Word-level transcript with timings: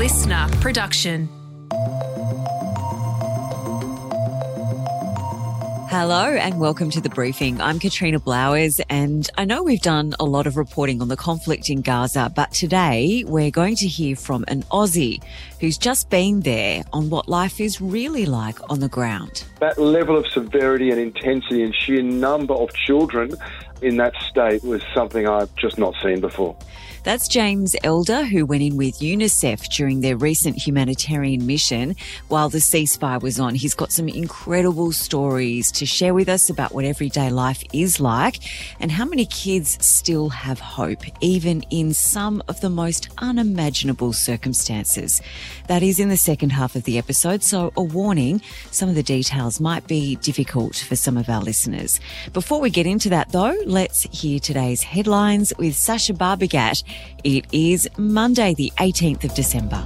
LiSTNR 0.00 0.58
production. 0.62 1.28
Hello 5.90 6.24
and 6.24 6.58
welcome 6.58 6.88
to 6.88 7.02
the 7.02 7.10
briefing. 7.10 7.60
I'm 7.60 7.78
Katrina 7.78 8.18
Blowers 8.18 8.80
and 8.88 9.28
I 9.36 9.44
know 9.44 9.62
we've 9.62 9.82
done 9.82 10.14
a 10.18 10.24
lot 10.24 10.46
of 10.46 10.56
reporting 10.56 11.02
on 11.02 11.08
the 11.08 11.18
conflict 11.18 11.68
in 11.68 11.82
Gaza, 11.82 12.32
but 12.34 12.50
today 12.50 13.24
we're 13.26 13.50
going 13.50 13.76
to 13.76 13.86
hear 13.86 14.16
from 14.16 14.46
an 14.48 14.62
Aussie 14.72 15.22
who's 15.60 15.76
just 15.76 16.08
been 16.08 16.40
there 16.40 16.82
on 16.94 17.10
what 17.10 17.28
life 17.28 17.60
is 17.60 17.82
really 17.82 18.24
like 18.24 18.58
on 18.70 18.80
the 18.80 18.88
ground. 18.88 19.44
That 19.60 19.76
level 19.76 20.16
of 20.16 20.26
severity 20.28 20.88
and 20.88 20.98
intensity 20.98 21.62
and 21.62 21.74
sheer 21.74 22.00
number 22.00 22.54
of 22.54 22.72
children 22.72 23.34
in 23.82 23.98
that 23.98 24.14
state 24.22 24.64
was 24.64 24.82
something 24.94 25.28
I've 25.28 25.54
just 25.56 25.76
not 25.76 25.94
seen 26.02 26.22
before. 26.22 26.56
That's 27.02 27.28
James 27.28 27.74
Elder, 27.82 28.24
who 28.24 28.44
went 28.44 28.62
in 28.62 28.76
with 28.76 28.98
UNICEF 28.98 29.74
during 29.74 30.02
their 30.02 30.18
recent 30.18 30.58
humanitarian 30.58 31.46
mission 31.46 31.96
while 32.28 32.50
the 32.50 32.58
ceasefire 32.58 33.22
was 33.22 33.40
on. 33.40 33.54
He's 33.54 33.74
got 33.74 33.90
some 33.90 34.06
incredible 34.06 34.92
stories 34.92 35.72
to 35.72 35.86
share 35.86 36.12
with 36.12 36.28
us 36.28 36.50
about 36.50 36.74
what 36.74 36.84
everyday 36.84 37.30
life 37.30 37.64
is 37.72 38.00
like 38.00 38.40
and 38.80 38.90
how 38.92 39.06
many 39.06 39.24
kids 39.24 39.78
still 39.84 40.28
have 40.28 40.60
hope, 40.60 41.02
even 41.22 41.62
in 41.70 41.94
some 41.94 42.42
of 42.48 42.60
the 42.60 42.68
most 42.68 43.08
unimaginable 43.16 44.12
circumstances. 44.12 45.22
That 45.68 45.82
is 45.82 46.00
in 46.00 46.10
the 46.10 46.18
second 46.18 46.50
half 46.50 46.76
of 46.76 46.84
the 46.84 46.98
episode, 46.98 47.42
so 47.42 47.72
a 47.78 47.82
warning 47.82 48.42
some 48.70 48.90
of 48.90 48.94
the 48.94 49.02
details 49.02 49.58
might 49.58 49.86
be 49.86 50.16
difficult 50.16 50.76
for 50.76 50.96
some 50.96 51.16
of 51.16 51.30
our 51.30 51.40
listeners. 51.40 51.98
Before 52.34 52.60
we 52.60 52.68
get 52.68 52.86
into 52.86 53.08
that, 53.08 53.32
though, 53.32 53.56
let's 53.64 54.02
hear 54.12 54.38
today's 54.38 54.82
headlines 54.82 55.50
with 55.56 55.74
Sasha 55.74 56.12
Barbagat. 56.12 56.82
It 57.24 57.46
is 57.52 57.88
Monday, 57.96 58.54
the 58.54 58.72
18th 58.78 59.24
of 59.24 59.34
December. 59.34 59.84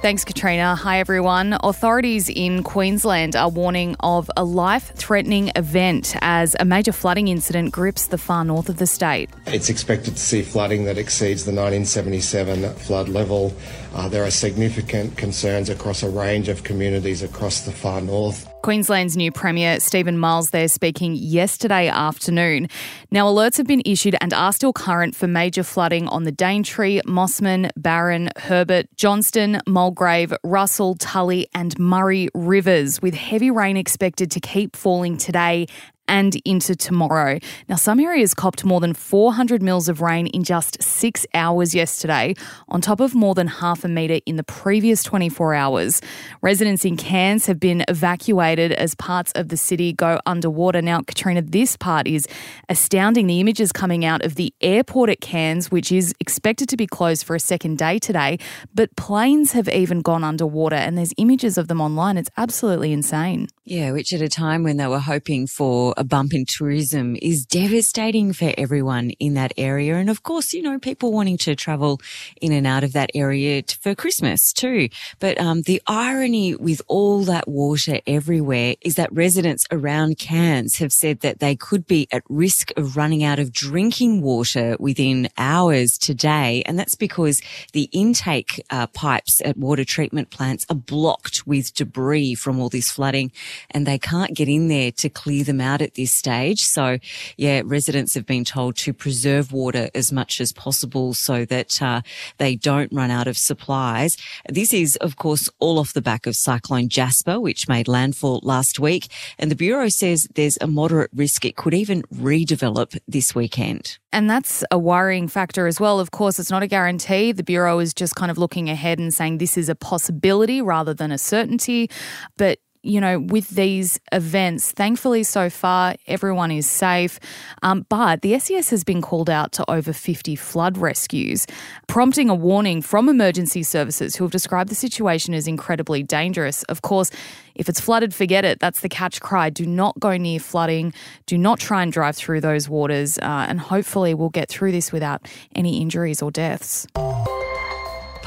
Thanks, 0.00 0.24
Katrina. 0.24 0.76
Hi, 0.76 1.00
everyone. 1.00 1.58
Authorities 1.64 2.28
in 2.28 2.62
Queensland 2.62 3.34
are 3.34 3.48
warning 3.48 3.96
of 3.98 4.30
a 4.36 4.44
life 4.44 4.92
threatening 4.94 5.50
event 5.56 6.14
as 6.20 6.54
a 6.60 6.64
major 6.64 6.92
flooding 6.92 7.26
incident 7.26 7.72
grips 7.72 8.06
the 8.06 8.16
far 8.16 8.44
north 8.44 8.68
of 8.68 8.76
the 8.76 8.86
state. 8.86 9.28
It's 9.46 9.68
expected 9.68 10.14
to 10.14 10.20
see 10.20 10.42
flooding 10.42 10.84
that 10.84 10.98
exceeds 10.98 11.44
the 11.44 11.50
1977 11.50 12.74
flood 12.74 13.08
level. 13.08 13.52
Uh, 13.98 14.08
there 14.08 14.22
are 14.22 14.30
significant 14.30 15.16
concerns 15.16 15.68
across 15.68 16.04
a 16.04 16.08
range 16.08 16.48
of 16.48 16.62
communities 16.62 17.24
across 17.24 17.62
the 17.62 17.72
far 17.72 18.00
north. 18.00 18.48
Queensland's 18.62 19.16
new 19.16 19.32
Premier, 19.32 19.80
Stephen 19.80 20.16
Miles, 20.16 20.50
there 20.50 20.68
speaking 20.68 21.16
yesterday 21.16 21.88
afternoon. 21.88 22.68
Now, 23.10 23.26
alerts 23.26 23.56
have 23.56 23.66
been 23.66 23.82
issued 23.84 24.14
and 24.20 24.32
are 24.32 24.52
still 24.52 24.72
current 24.72 25.16
for 25.16 25.26
major 25.26 25.64
flooding 25.64 26.06
on 26.06 26.22
the 26.22 26.30
Daintree, 26.30 27.00
Mossman, 27.06 27.70
Barron, 27.76 28.30
Herbert, 28.36 28.86
Johnstone, 28.94 29.60
Mulgrave, 29.66 30.32
Russell, 30.44 30.94
Tully, 30.94 31.48
and 31.52 31.76
Murray 31.76 32.28
rivers, 32.34 33.02
with 33.02 33.14
heavy 33.14 33.50
rain 33.50 33.76
expected 33.76 34.30
to 34.30 34.38
keep 34.38 34.76
falling 34.76 35.16
today 35.16 35.66
and 36.08 36.40
into 36.44 36.74
tomorrow. 36.74 37.38
Now, 37.68 37.76
some 37.76 38.00
areas 38.00 38.34
copped 38.34 38.64
more 38.64 38.80
than 38.80 38.94
400 38.94 39.62
mils 39.62 39.88
of 39.88 40.00
rain 40.00 40.26
in 40.28 40.42
just 40.42 40.82
six 40.82 41.26
hours 41.34 41.74
yesterday, 41.74 42.34
on 42.68 42.80
top 42.80 43.00
of 43.00 43.14
more 43.14 43.34
than 43.34 43.46
half 43.46 43.84
a 43.84 43.88
metre 43.88 44.20
in 44.26 44.36
the 44.36 44.42
previous 44.42 45.02
24 45.02 45.54
hours. 45.54 46.00
Residents 46.42 46.84
in 46.84 46.96
Cairns 46.96 47.46
have 47.46 47.60
been 47.60 47.84
evacuated 47.88 48.72
as 48.72 48.94
parts 48.94 49.32
of 49.32 49.48
the 49.48 49.56
city 49.56 49.92
go 49.92 50.20
underwater. 50.26 50.82
Now, 50.82 51.02
Katrina, 51.02 51.42
this 51.42 51.76
part 51.76 52.06
is 52.06 52.26
astounding. 52.68 53.26
The 53.26 53.40
images 53.40 53.72
coming 53.72 54.04
out 54.04 54.24
of 54.24 54.34
the 54.34 54.52
airport 54.60 55.10
at 55.10 55.20
Cairns, 55.20 55.70
which 55.70 55.92
is 55.92 56.14
expected 56.20 56.68
to 56.70 56.76
be 56.76 56.86
closed 56.86 57.24
for 57.24 57.36
a 57.36 57.40
second 57.40 57.78
day 57.78 57.98
today, 57.98 58.38
but 58.74 58.94
planes 58.96 59.52
have 59.52 59.68
even 59.68 60.00
gone 60.00 60.24
underwater, 60.24 60.76
and 60.76 60.96
there's 60.96 61.12
images 61.16 61.58
of 61.58 61.68
them 61.68 61.80
online. 61.80 62.16
It's 62.16 62.30
absolutely 62.36 62.92
insane. 62.92 63.48
Yeah, 63.70 63.92
which 63.92 64.14
at 64.14 64.22
a 64.22 64.30
time 64.30 64.62
when 64.62 64.78
they 64.78 64.86
were 64.86 64.98
hoping 64.98 65.46
for 65.46 65.92
a 65.98 66.02
bump 66.02 66.32
in 66.32 66.46
tourism 66.46 67.18
is 67.20 67.44
devastating 67.44 68.32
for 68.32 68.54
everyone 68.56 69.10
in 69.20 69.34
that 69.34 69.52
area. 69.58 69.96
And 69.96 70.08
of 70.08 70.22
course, 70.22 70.54
you 70.54 70.62
know, 70.62 70.78
people 70.78 71.12
wanting 71.12 71.36
to 71.36 71.54
travel 71.54 72.00
in 72.40 72.50
and 72.50 72.66
out 72.66 72.82
of 72.82 72.94
that 72.94 73.10
area 73.14 73.62
for 73.82 73.94
Christmas 73.94 74.54
too. 74.54 74.88
But 75.18 75.38
um, 75.38 75.60
the 75.66 75.82
irony 75.86 76.54
with 76.54 76.80
all 76.88 77.24
that 77.24 77.46
water 77.46 78.00
everywhere 78.06 78.76
is 78.80 78.94
that 78.94 79.12
residents 79.12 79.66
around 79.70 80.16
Cairns 80.16 80.76
have 80.76 80.90
said 80.90 81.20
that 81.20 81.40
they 81.40 81.54
could 81.54 81.86
be 81.86 82.08
at 82.10 82.22
risk 82.30 82.70
of 82.78 82.96
running 82.96 83.22
out 83.22 83.38
of 83.38 83.52
drinking 83.52 84.22
water 84.22 84.78
within 84.80 85.28
hours 85.36 85.98
today. 85.98 86.62
And 86.64 86.78
that's 86.78 86.94
because 86.94 87.42
the 87.74 87.90
intake 87.92 88.64
uh, 88.70 88.86
pipes 88.86 89.42
at 89.44 89.58
water 89.58 89.84
treatment 89.84 90.30
plants 90.30 90.64
are 90.70 90.74
blocked 90.74 91.46
with 91.46 91.74
debris 91.74 92.34
from 92.34 92.58
all 92.58 92.70
this 92.70 92.90
flooding 92.90 93.30
and 93.70 93.86
they 93.86 93.98
can't 93.98 94.34
get 94.34 94.48
in 94.48 94.68
there 94.68 94.90
to 94.92 95.08
clear 95.08 95.44
them 95.44 95.60
out 95.60 95.82
at 95.82 95.94
this 95.94 96.12
stage. 96.12 96.62
So 96.62 96.98
yeah, 97.36 97.62
residents 97.64 98.14
have 98.14 98.26
been 98.26 98.44
told 98.44 98.76
to 98.76 98.92
preserve 98.92 99.52
water 99.52 99.90
as 99.94 100.12
much 100.12 100.40
as 100.40 100.52
possible 100.52 101.14
so 101.14 101.44
that 101.46 101.80
uh, 101.82 102.02
they 102.38 102.56
don't 102.56 102.92
run 102.92 103.10
out 103.10 103.26
of 103.26 103.38
supplies. 103.38 104.16
This 104.48 104.72
is, 104.72 104.96
of 104.96 105.16
course, 105.16 105.48
all 105.58 105.78
off 105.78 105.92
the 105.92 106.02
back 106.02 106.26
of 106.26 106.36
Cyclone 106.36 106.88
Jasper, 106.88 107.40
which 107.40 107.68
made 107.68 107.88
landfall 107.88 108.40
last 108.42 108.78
week. 108.78 109.08
And 109.38 109.50
the 109.50 109.56
Bureau 109.56 109.88
says 109.88 110.28
there's 110.34 110.58
a 110.60 110.66
moderate 110.66 111.10
risk 111.14 111.44
it 111.44 111.56
could 111.56 111.74
even 111.74 112.02
redevelop 112.14 112.98
this 113.06 113.34
weekend. 113.34 113.98
And 114.12 114.28
that's 114.30 114.64
a 114.70 114.78
worrying 114.78 115.28
factor 115.28 115.66
as 115.66 115.78
well. 115.78 116.00
Of 116.00 116.10
course, 116.10 116.38
it's 116.38 116.50
not 116.50 116.62
a 116.62 116.66
guarantee. 116.66 117.32
The 117.32 117.42
Bureau 117.42 117.78
is 117.78 117.92
just 117.92 118.14
kind 118.14 118.30
of 118.30 118.38
looking 118.38 118.70
ahead 118.70 118.98
and 118.98 119.12
saying 119.12 119.38
this 119.38 119.58
is 119.58 119.68
a 119.68 119.74
possibility 119.74 120.62
rather 120.62 120.94
than 120.94 121.12
a 121.12 121.18
certainty. 121.18 121.90
But 122.36 122.58
you 122.82 123.00
know, 123.00 123.18
with 123.18 123.48
these 123.50 124.00
events, 124.12 124.72
thankfully 124.72 125.22
so 125.22 125.50
far 125.50 125.96
everyone 126.06 126.50
is 126.50 126.68
safe. 126.68 127.18
Um, 127.62 127.86
but 127.88 128.22
the 128.22 128.38
SES 128.38 128.70
has 128.70 128.84
been 128.84 129.02
called 129.02 129.28
out 129.28 129.52
to 129.52 129.70
over 129.70 129.92
50 129.92 130.36
flood 130.36 130.78
rescues, 130.78 131.46
prompting 131.86 132.28
a 132.30 132.34
warning 132.34 132.82
from 132.82 133.08
emergency 133.08 133.62
services 133.62 134.16
who 134.16 134.24
have 134.24 134.30
described 134.30 134.70
the 134.70 134.74
situation 134.74 135.34
as 135.34 135.46
incredibly 135.46 136.02
dangerous. 136.02 136.62
Of 136.64 136.82
course, 136.82 137.10
if 137.54 137.68
it's 137.68 137.80
flooded, 137.80 138.14
forget 138.14 138.44
it. 138.44 138.60
That's 138.60 138.80
the 138.80 138.88
catch 138.88 139.20
cry. 139.20 139.50
Do 139.50 139.66
not 139.66 139.98
go 139.98 140.16
near 140.16 140.38
flooding. 140.38 140.94
Do 141.26 141.36
not 141.36 141.58
try 141.58 141.82
and 141.82 141.92
drive 141.92 142.16
through 142.16 142.40
those 142.40 142.68
waters. 142.68 143.18
Uh, 143.18 143.46
and 143.48 143.58
hopefully, 143.58 144.14
we'll 144.14 144.30
get 144.30 144.48
through 144.48 144.72
this 144.72 144.92
without 144.92 145.26
any 145.54 145.80
injuries 145.82 146.22
or 146.22 146.30
deaths. 146.30 146.86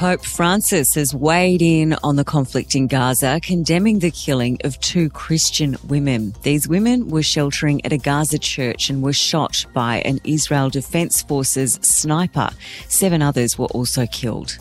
Pope 0.02 0.24
Francis 0.24 0.94
has 0.94 1.14
weighed 1.14 1.62
in 1.62 1.92
on 2.02 2.16
the 2.16 2.24
conflict 2.24 2.74
in 2.74 2.88
Gaza, 2.88 3.38
condemning 3.40 4.00
the 4.00 4.10
killing 4.10 4.58
of 4.64 4.76
two 4.80 5.08
Christian 5.10 5.76
women. 5.86 6.34
These 6.42 6.66
women 6.66 7.06
were 7.06 7.22
sheltering 7.22 7.86
at 7.86 7.92
a 7.92 7.98
Gaza 7.98 8.40
church 8.40 8.90
and 8.90 9.00
were 9.00 9.12
shot 9.12 9.64
by 9.72 9.98
an 9.98 10.18
Israel 10.24 10.70
Defense 10.70 11.22
Forces 11.22 11.74
sniper. 11.82 12.50
Seven 12.88 13.22
others 13.22 13.56
were 13.56 13.66
also 13.66 14.06
killed. 14.06 14.58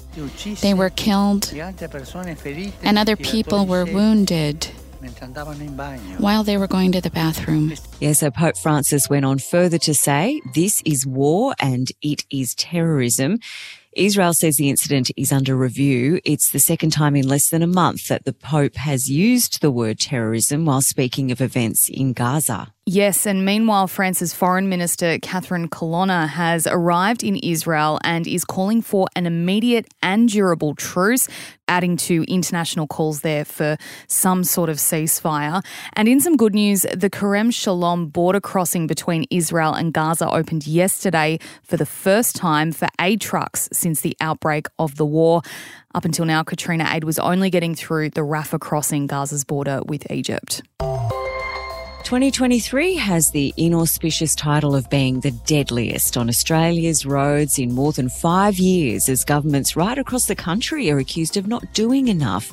They 0.62 0.76
were 0.76 0.92
killed, 0.92 1.52
and 1.52 3.00
other 3.00 3.16
people 3.16 3.66
were 3.66 3.86
wounded 3.86 4.68
while 6.20 6.44
they 6.44 6.58
were 6.58 6.68
going 6.68 6.92
to 6.92 7.02
the 7.02 7.10
bathroom. 7.10 7.74
Yeah, 8.00 8.14
so 8.14 8.30
Pope 8.30 8.58
Francis 8.58 9.10
went 9.10 9.26
on 9.26 9.40
further 9.40 9.80
to 9.80 9.96
say 9.96 10.40
this 10.54 10.84
is 10.86 11.08
war 11.08 11.56
and 11.60 11.92
it 12.04 12.26
is 12.30 12.54
terrorism. 12.54 13.40
Israel 13.94 14.34
says 14.34 14.56
the 14.56 14.70
incident 14.70 15.12
is 15.18 15.34
under 15.34 15.56
review. 15.56 16.22
It's 16.24 16.52
the 16.52 16.60
second 16.60 16.92
time 16.92 17.16
in 17.16 17.28
less 17.28 17.50
than 17.50 17.62
a 17.62 17.68
month 17.68 18.08
that 18.08 18.24
the 18.24 18.34
Pope 18.34 18.76
has 18.76 19.10
used 19.10 19.62
the 19.62 19.72
word 19.72 20.00
terrorism 20.00 20.66
while 20.66 20.82
speaking 20.82 21.30
of 21.30 21.42
events 21.42 21.90
in 21.90 22.14
Gaza. 22.14 22.74
Yes, 22.88 23.28
and 23.28 23.46
meanwhile, 23.46 23.88
France's 23.88 24.34
Foreign 24.34 24.68
Minister 24.68 25.20
Catherine 25.20 25.68
Colonna 25.68 26.26
has 26.26 26.66
arrived 26.66 27.24
in 27.24 27.36
Israel 27.36 28.00
and 28.04 28.26
is 28.26 28.44
calling 28.44 28.82
for 28.82 29.08
an 29.16 29.28
immediate 29.28 29.86
and 30.02 30.28
durable 30.28 30.74
truce, 30.74 31.28
adding 31.68 31.96
to 31.98 32.24
international 32.28 32.88
calls 32.88 33.22
there 33.22 33.46
for 33.46 33.78
some 34.08 34.44
sort 34.44 34.68
of 34.68 34.78
ceasefire. 34.78 35.64
And 35.94 36.08
in 36.08 36.20
some 36.20 36.36
good 36.36 36.56
news, 36.56 36.82
the 36.82 37.10
Kerem 37.12 37.54
Shalom 37.54 38.08
border 38.08 38.42
crossing 38.42 38.88
between 38.88 39.26
Israel 39.30 39.76
and 39.76 39.94
Gaza 39.94 40.28
opened 40.28 40.66
yesterday 40.66 41.38
for 41.62 41.78
the 41.78 41.86
first 41.86 42.36
time 42.36 42.72
for 42.72 42.88
aid 43.00 43.22
trucks 43.22 43.70
since 43.72 44.02
the 44.02 44.18
outbreak 44.20 44.66
of 44.80 44.96
the 44.96 45.06
war. 45.06 45.44
Up 45.94 46.04
until 46.04 46.26
now, 46.26 46.42
Katrina 46.42 46.90
Aid 46.92 47.04
was 47.04 47.20
only 47.20 47.52
getting 47.52 47.76
through 47.76 48.10
the 48.10 48.22
Rafah 48.22 48.60
crossing, 48.60 49.06
Gaza's 49.06 49.44
border 49.44 49.82
with 49.86 50.10
Egypt. 50.10 50.64
2023 52.04 52.96
has 52.96 53.32
the 53.32 53.54
inauspicious 53.58 54.34
title 54.36 54.76
of 54.76 54.90
being 54.90 55.20
the 55.20 55.32
deadliest 55.32 56.18
on 56.18 56.30
Australia's 56.30 57.06
roads 57.06 57.60
in 57.60 57.74
more 57.74 57.92
than 57.92 58.10
five 58.10 58.58
years 58.60 59.08
as 59.08 59.24
governments 59.24 59.76
right 59.76 59.98
across 59.98 60.26
the 60.26 60.36
country 60.36 60.92
are 60.92 60.98
accused 60.98 61.38
of 61.38 61.48
not 61.48 61.74
doing 61.74 62.08
enough. 62.08 62.52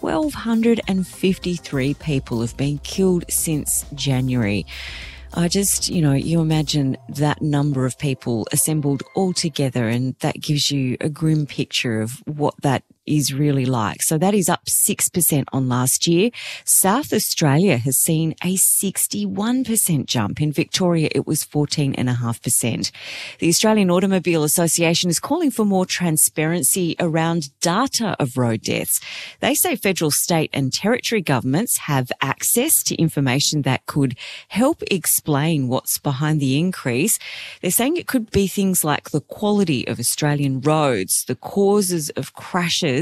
1,253 0.00 1.94
people 1.94 2.40
have 2.40 2.56
been 2.56 2.78
killed 2.78 3.24
since 3.28 3.84
January. 3.94 4.66
I 5.32 5.48
just, 5.48 5.88
you 5.88 6.00
know, 6.00 6.12
you 6.12 6.40
imagine 6.40 6.96
that 7.08 7.42
number 7.42 7.86
of 7.86 7.98
people 7.98 8.46
assembled 8.52 9.02
all 9.14 9.32
together 9.32 9.88
and 9.88 10.14
that 10.20 10.40
gives 10.40 10.70
you 10.70 10.96
a 11.00 11.08
grim 11.08 11.46
picture 11.46 12.00
of 12.00 12.22
what 12.26 12.54
that 12.62 12.84
is 13.06 13.32
really 13.32 13.66
like. 13.66 14.02
So 14.02 14.18
that 14.18 14.34
is 14.34 14.48
up 14.48 14.64
6% 14.66 15.44
on 15.52 15.68
last 15.68 16.06
year. 16.06 16.30
South 16.64 17.12
Australia 17.12 17.78
has 17.78 17.98
seen 17.98 18.34
a 18.42 18.56
61% 18.56 20.06
jump. 20.06 20.40
In 20.40 20.52
Victoria, 20.52 21.08
it 21.14 21.26
was 21.26 21.44
14.5%. 21.44 22.90
The 23.38 23.48
Australian 23.48 23.90
Automobile 23.90 24.44
Association 24.44 25.10
is 25.10 25.20
calling 25.20 25.50
for 25.50 25.64
more 25.64 25.86
transparency 25.86 26.96
around 26.98 27.50
data 27.60 28.16
of 28.18 28.36
road 28.36 28.62
deaths. 28.62 29.00
They 29.40 29.54
say 29.54 29.76
federal, 29.76 30.10
state 30.10 30.50
and 30.52 30.72
territory 30.72 31.20
governments 31.20 31.78
have 31.78 32.10
access 32.20 32.82
to 32.84 32.94
information 32.96 33.62
that 33.62 33.86
could 33.86 34.16
help 34.48 34.82
explain 34.90 35.68
what's 35.68 35.98
behind 35.98 36.40
the 36.40 36.58
increase. 36.58 37.18
They're 37.60 37.70
saying 37.70 37.96
it 37.96 38.06
could 38.06 38.30
be 38.30 38.46
things 38.46 38.84
like 38.84 39.10
the 39.10 39.20
quality 39.20 39.86
of 39.86 39.98
Australian 39.98 40.60
roads, 40.60 41.24
the 41.24 41.34
causes 41.34 42.10
of 42.10 42.32
crashes, 42.34 42.93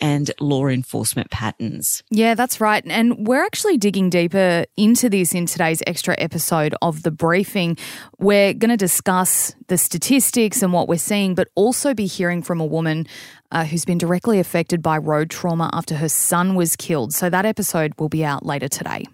and 0.00 0.30
law 0.40 0.66
enforcement 0.66 1.30
patterns. 1.30 2.02
Yeah, 2.10 2.34
that's 2.34 2.60
right. 2.60 2.82
And 2.86 3.26
we're 3.26 3.44
actually 3.44 3.78
digging 3.78 4.10
deeper 4.10 4.64
into 4.76 5.08
this 5.08 5.34
in 5.34 5.46
today's 5.46 5.82
extra 5.86 6.14
episode 6.18 6.74
of 6.82 7.02
The 7.02 7.10
Briefing. 7.10 7.76
We're 8.18 8.54
going 8.54 8.70
to 8.70 8.76
discuss 8.76 9.54
the 9.68 9.78
statistics 9.78 10.62
and 10.62 10.72
what 10.72 10.88
we're 10.88 10.98
seeing, 10.98 11.34
but 11.34 11.48
also 11.54 11.94
be 11.94 12.06
hearing 12.06 12.42
from 12.42 12.60
a 12.60 12.66
woman 12.66 13.06
uh, 13.50 13.64
who's 13.64 13.84
been 13.84 13.98
directly 13.98 14.38
affected 14.38 14.82
by 14.82 14.98
road 14.98 15.30
trauma 15.30 15.70
after 15.72 15.94
her 15.96 16.08
son 16.08 16.54
was 16.54 16.76
killed. 16.76 17.14
So 17.14 17.30
that 17.30 17.46
episode 17.46 17.92
will 17.98 18.08
be 18.08 18.24
out 18.24 18.44
later 18.44 18.68
today. 18.68 19.04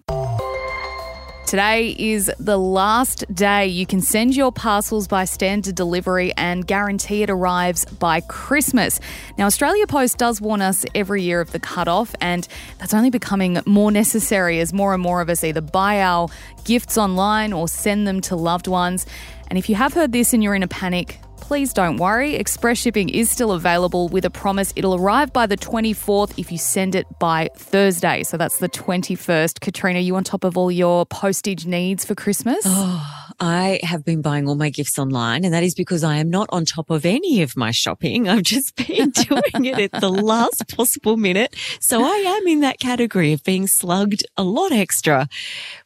Today 1.45 1.95
is 1.99 2.31
the 2.39 2.57
last 2.57 3.23
day 3.33 3.67
you 3.67 3.85
can 3.85 4.01
send 4.01 4.35
your 4.35 4.51
parcels 4.51 5.07
by 5.07 5.25
standard 5.25 5.75
delivery 5.75 6.33
and 6.37 6.65
guarantee 6.65 7.21
it 7.21 7.29
arrives 7.29 7.85
by 7.85 8.21
Christmas. 8.21 8.99
Now, 9.37 9.45
Australia 9.45 9.85
Post 9.85 10.17
does 10.17 10.41
warn 10.41 10.63
us 10.63 10.85
every 10.95 11.21
year 11.21 11.41
of 11.41 11.51
the 11.51 11.59
cutoff, 11.59 12.15
and 12.19 12.47
that's 12.79 12.95
only 12.95 13.11
becoming 13.11 13.59
more 13.67 13.91
necessary 13.91 14.59
as 14.59 14.73
more 14.73 14.95
and 14.95 15.03
more 15.03 15.21
of 15.21 15.29
us 15.29 15.43
either 15.43 15.61
buy 15.61 16.01
our 16.01 16.29
gifts 16.63 16.97
online 16.97 17.53
or 17.53 17.67
send 17.67 18.07
them 18.07 18.21
to 18.21 18.35
loved 18.35 18.67
ones. 18.67 19.05
And 19.47 19.59
if 19.59 19.69
you 19.69 19.75
have 19.75 19.93
heard 19.93 20.13
this 20.13 20.33
and 20.33 20.43
you're 20.43 20.55
in 20.55 20.63
a 20.63 20.67
panic, 20.67 21.19
please 21.45 21.73
don't 21.73 21.97
worry. 21.97 22.33
Express 22.33 22.79
shipping 22.79 23.07
is 23.07 23.29
still 23.29 23.51
available 23.51 24.07
with 24.07 24.25
a 24.25 24.31
promise 24.31 24.73
it'll 24.75 24.95
arrive 24.95 25.31
by 25.31 25.45
the 25.45 25.55
24th 25.55 26.33
if 26.39 26.51
you 26.51 26.57
send 26.57 26.95
it 26.95 27.05
by 27.19 27.49
Thursday. 27.55 28.23
So 28.23 28.35
that's 28.35 28.57
the 28.57 28.67
21st. 28.67 29.59
Katrina, 29.59 29.99
you 29.99 30.15
on 30.15 30.23
top 30.23 30.43
of 30.43 30.57
all 30.57 30.71
your 30.71 31.05
postage 31.05 31.67
needs 31.67 32.03
for 32.03 32.15
Christmas? 32.15 32.63
Oh. 32.65 33.25
I 33.39 33.79
have 33.83 34.05
been 34.05 34.21
buying 34.21 34.47
all 34.47 34.55
my 34.55 34.69
gifts 34.69 34.97
online, 34.97 35.43
and 35.43 35.53
that 35.53 35.63
is 35.63 35.75
because 35.75 36.03
I 36.03 36.17
am 36.17 36.29
not 36.29 36.47
on 36.51 36.63
top 36.63 36.89
of 36.89 37.05
any 37.05 37.41
of 37.41 37.57
my 37.57 37.71
shopping. 37.71 38.29
I've 38.29 38.43
just 38.43 38.75
been 38.87 39.09
doing 39.09 39.65
it 39.65 39.93
at 39.93 40.01
the 40.01 40.09
last 40.09 40.67
possible 40.75 41.17
minute. 41.17 41.55
So 41.81 42.01
I 42.03 42.15
am 42.15 42.47
in 42.47 42.61
that 42.61 42.79
category 42.79 43.33
of 43.33 43.43
being 43.43 43.67
slugged 43.67 44.25
a 44.37 44.43
lot 44.43 44.71
extra 44.71 45.27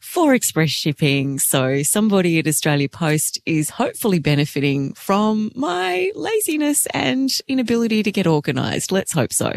for 0.00 0.34
express 0.34 0.70
shipping. 0.70 1.38
So 1.38 1.82
somebody 1.82 2.38
at 2.38 2.46
Australia 2.46 2.88
Post 2.88 3.40
is 3.46 3.70
hopefully 3.70 4.20
benefiting 4.20 4.94
from 4.94 5.49
my 5.54 6.10
laziness 6.14 6.86
and 6.94 7.30
inability 7.48 8.02
to 8.02 8.12
get 8.12 8.26
organised. 8.26 8.92
Let's 8.92 9.12
hope 9.12 9.32
so. 9.32 9.52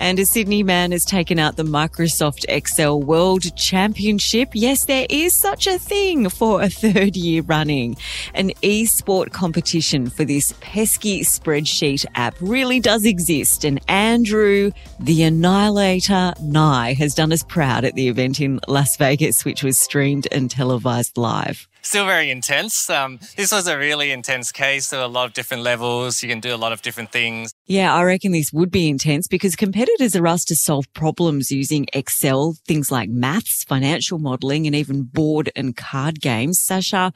And 0.00 0.18
a 0.20 0.26
Sydney 0.26 0.62
man 0.62 0.92
has 0.92 1.04
taken 1.04 1.40
out 1.40 1.56
the 1.56 1.64
Microsoft 1.64 2.44
Excel 2.48 3.02
World 3.02 3.54
Championship. 3.56 4.50
Yes, 4.54 4.84
there 4.84 5.06
is 5.10 5.34
such 5.34 5.66
a 5.66 5.78
thing 5.78 6.28
for 6.28 6.62
a 6.62 6.68
third 6.68 7.16
year 7.16 7.42
running. 7.42 7.96
An 8.34 8.52
e-sport 8.62 9.32
competition 9.32 10.08
for 10.08 10.24
this 10.24 10.54
pesky 10.60 11.22
spreadsheet 11.22 12.06
app 12.14 12.36
really 12.40 12.78
does 12.78 13.04
exist. 13.04 13.64
And 13.64 13.80
Andrew, 13.88 14.70
the 15.00 15.24
Annihilator 15.24 16.32
Ngai, 16.40 16.96
has 16.96 17.14
done 17.14 17.32
us 17.32 17.42
proud 17.42 17.84
at 17.84 17.94
the 17.94 18.08
event 18.08 18.40
in 18.40 18.60
Las 18.68 18.96
Vegas, 18.96 19.44
which 19.44 19.64
was 19.64 19.78
streamed 19.78 20.28
and 20.30 20.48
televised 20.48 21.16
live 21.16 21.66
still 21.88 22.04
very 22.04 22.30
intense. 22.30 22.90
Um, 22.90 23.18
this 23.36 23.50
was 23.50 23.66
a 23.66 23.78
really 23.78 24.10
intense 24.10 24.52
case. 24.52 24.90
There 24.90 25.00
were 25.00 25.06
a 25.06 25.08
lot 25.08 25.24
of 25.24 25.32
different 25.32 25.62
levels. 25.62 26.22
You 26.22 26.28
can 26.28 26.38
do 26.38 26.54
a 26.54 26.56
lot 26.56 26.72
of 26.72 26.82
different 26.82 27.10
things. 27.10 27.50
Yeah, 27.66 27.94
I 27.94 28.02
reckon 28.02 28.32
this 28.32 28.52
would 28.52 28.70
be 28.70 28.88
intense 28.88 29.26
because 29.26 29.56
competitors 29.56 30.14
are 30.14 30.26
asked 30.26 30.48
to 30.48 30.56
solve 30.56 30.92
problems 30.92 31.50
using 31.50 31.86
Excel, 31.94 32.56
things 32.66 32.92
like 32.92 33.08
maths, 33.08 33.64
financial 33.64 34.18
modeling, 34.18 34.66
and 34.66 34.76
even 34.76 35.04
board 35.04 35.50
and 35.56 35.74
card 35.76 36.20
games. 36.20 36.60
Sasha, 36.60 37.10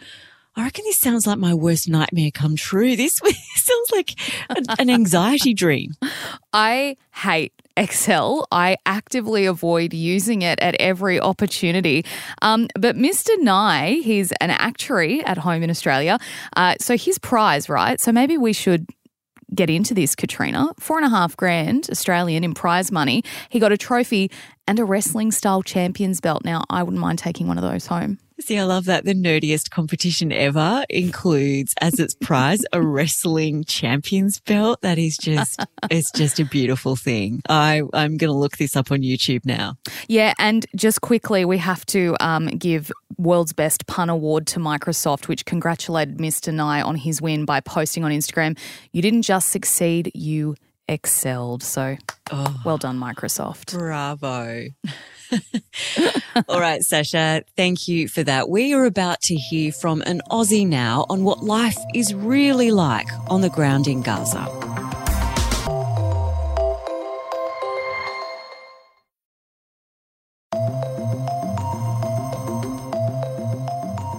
I 0.56 0.64
reckon 0.64 0.84
this 0.86 0.98
sounds 0.98 1.26
like 1.26 1.38
my 1.38 1.52
worst 1.52 1.88
nightmare 1.88 2.30
come 2.32 2.56
true. 2.56 2.96
This 2.96 3.20
sounds 3.56 3.90
like 3.90 4.14
an 4.78 4.88
anxiety 4.88 5.52
dream. 5.52 5.92
I 6.52 6.96
hate 7.12 7.52
Excel. 7.76 8.46
I 8.52 8.76
actively 8.86 9.46
avoid 9.46 9.92
using 9.94 10.42
it 10.42 10.58
at 10.60 10.74
every 10.80 11.20
opportunity. 11.20 12.04
Um, 12.42 12.69
but 12.78 12.96
Mr. 12.96 13.30
Ngai, 13.40 14.02
he's 14.02 14.32
an 14.40 14.50
actuary 14.50 15.24
at 15.24 15.38
home 15.38 15.62
in 15.62 15.70
Australia. 15.70 16.19
Uh, 16.56 16.74
so 16.80 16.96
his 16.96 17.19
prize, 17.19 17.69
right? 17.69 18.00
So 18.00 18.12
maybe 18.12 18.36
we 18.36 18.52
should 18.52 18.86
get 19.54 19.70
into 19.70 19.94
this, 19.94 20.14
Katrina. 20.14 20.69
Four 20.78 20.98
and 20.98 21.06
a 21.06 21.10
half 21.10 21.36
grand 21.36 21.88
Australian 21.90 22.44
in 22.44 22.54
prize 22.54 22.90
money. 22.90 23.22
He 23.48 23.58
got 23.58 23.72
a 23.72 23.76
trophy 23.76 24.30
and 24.66 24.78
a 24.78 24.84
wrestling 24.84 25.32
style 25.32 25.62
champions 25.62 26.20
belt. 26.20 26.44
Now, 26.44 26.64
I 26.70 26.82
wouldn't 26.82 27.00
mind 27.00 27.19
taking 27.19 27.48
one 27.48 27.58
of 27.58 27.62
those 27.62 27.86
home. 27.86 28.19
See, 28.42 28.58
I 28.58 28.64
love 28.64 28.86
that. 28.86 29.04
The 29.04 29.14
nerdiest 29.14 29.70
competition 29.70 30.32
ever 30.32 30.84
includes 30.90 31.74
as 31.80 32.00
its 32.00 32.12
prize 32.12 32.64
a 32.72 32.82
wrestling 32.82 33.62
champions 33.62 34.40
belt. 34.40 34.82
That 34.82 34.98
is 34.98 35.16
just, 35.16 35.64
it's 35.92 36.10
just 36.10 36.40
a 36.40 36.44
beautiful 36.44 36.96
thing. 36.96 37.40
I, 37.48 37.82
I'm 37.94 38.16
going 38.16 38.32
to 38.32 38.36
look 38.36 38.56
this 38.56 38.74
up 38.74 38.90
on 38.90 39.02
YouTube 39.02 39.46
now. 39.46 39.76
Yeah. 40.08 40.34
And 40.40 40.66
just 40.74 41.02
quickly, 41.02 41.44
we 41.44 41.58
have 41.58 41.86
to 41.86 42.16
um, 42.18 42.46
give 42.48 42.90
World's 43.16 43.52
Best 43.52 43.86
Pun 43.86 44.10
Award 44.10 44.48
to 44.48 44.58
Microsoft, 44.58 45.28
which 45.28 45.44
congratulated 45.44 46.18
Mr. 46.18 46.52
Ngai 46.52 46.84
on 46.84 46.96
his 46.96 47.22
win 47.22 47.44
by 47.44 47.60
posting 47.60 48.02
on 48.02 48.10
Instagram. 48.10 48.58
You 48.90 49.02
didn't 49.02 49.22
just 49.22 49.50
succeed, 49.50 50.10
you 50.14 50.56
excelled. 50.88 51.62
So 51.62 51.96
oh, 52.30 52.60
well 52.64 52.78
done, 52.78 52.98
Microsoft. 52.98 53.72
Bravo. 53.76 54.66
All 56.48 56.60
right, 56.60 56.82
Sasha, 56.82 57.42
thank 57.56 57.88
you 57.88 58.08
for 58.08 58.22
that. 58.22 58.48
We 58.48 58.74
are 58.74 58.84
about 58.84 59.20
to 59.22 59.34
hear 59.34 59.72
from 59.72 60.02
an 60.02 60.20
Aussie 60.30 60.66
now 60.66 61.06
on 61.08 61.24
what 61.24 61.42
life 61.42 61.78
is 61.94 62.14
really 62.14 62.70
like 62.70 63.08
on 63.29 63.41
the 63.41 63.50
ground 63.50 63.88
in 63.88 64.02
Gaza. 64.02 64.81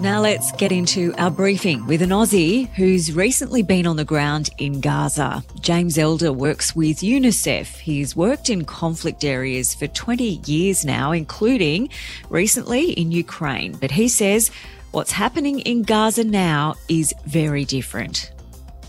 Now 0.03 0.19
let's 0.19 0.51
get 0.51 0.73
into 0.73 1.13
our 1.17 1.31
briefing 1.31 1.87
with 1.87 2.01
an 2.01 2.09
Aussie 2.09 2.67
who's 2.71 3.13
recently 3.13 3.63
been 3.63 3.87
on 3.87 3.95
the 3.95 4.03
ground 4.03 4.49
in 4.57 4.81
Gaza. 4.81 5.45
James 5.61 5.97
Elder 5.97 6.33
works 6.33 6.75
with 6.75 6.97
UNICEF. 6.97 7.77
He's 7.77 8.13
worked 8.13 8.49
in 8.49 8.65
conflict 8.65 9.23
areas 9.23 9.73
for 9.73 9.87
20 9.87 10.41
years 10.45 10.83
now, 10.83 11.13
including 11.13 11.87
recently 12.29 12.91
in 12.91 13.13
Ukraine. 13.13 13.77
But 13.79 13.91
he 13.91 14.09
says 14.09 14.51
what's 14.91 15.13
happening 15.13 15.61
in 15.61 15.83
Gaza 15.83 16.25
now 16.25 16.75
is 16.89 17.13
very 17.25 17.63
different. 17.63 18.33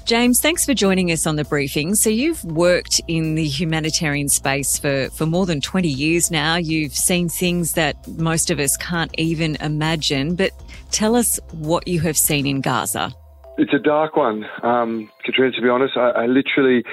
James, 0.05 0.39
thanks 0.39 0.67
for 0.67 0.75
joining 0.75 1.11
us 1.13 1.27
on 1.27 1.37
the 1.37 1.45
briefing. 1.45 1.95
So 1.95 2.11
you've 2.11 2.45
worked 2.45 3.01
in 3.09 3.37
the 3.37 3.47
humanitarian 3.47 4.29
space 4.29 4.79
for, 4.79 5.09
for 5.09 5.25
more 5.25 5.47
than 5.47 5.63
20 5.63 5.89
years 5.89 6.31
now. 6.31 6.57
You've 6.57 6.95
seen 6.95 7.31
things 7.31 7.73
that 7.73 7.97
most 8.07 8.51
of 8.51 8.61
us 8.61 8.77
can't 8.77 9.11
even 9.17 9.57
imagine, 9.63 10.37
but 10.37 10.51
tell 10.91 11.17
us 11.17 11.41
what 11.53 11.89
you 11.89 12.01
have 12.01 12.19
seen 12.19 12.47
in 12.47 12.61
Gaza. 12.61 13.15
It's 13.57 13.73
a 13.73 13.79
dark 13.79 14.15
one, 14.15 14.45
um, 14.63 15.11
Katrina, 15.25 15.53
to 15.53 15.63
be 15.63 15.71
honest. 15.71 15.97
I, 15.97 16.11
I 16.11 16.27
literally 16.27 16.85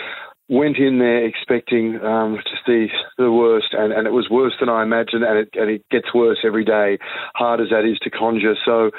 went 0.47 0.77
in 0.77 0.99
there 0.99 1.25
expecting 1.25 1.99
um, 2.01 2.37
to 2.45 2.55
see 2.65 2.93
the 3.17 3.31
worst, 3.31 3.73
and, 3.73 3.91
and 3.91 4.07
it 4.07 4.11
was 4.11 4.29
worse 4.29 4.53
than 4.61 4.69
I 4.69 4.83
imagined, 4.83 5.23
and 5.23 5.37
it, 5.37 5.49
and 5.53 5.69
it 5.69 5.83
gets 5.91 6.13
worse 6.13 6.39
every 6.45 6.63
day, 6.63 6.97
hard 7.35 7.59
as 7.59 7.67
that 7.71 7.83
is 7.83 7.99
to 8.03 8.09
conjure. 8.09 8.55
So 8.63 8.91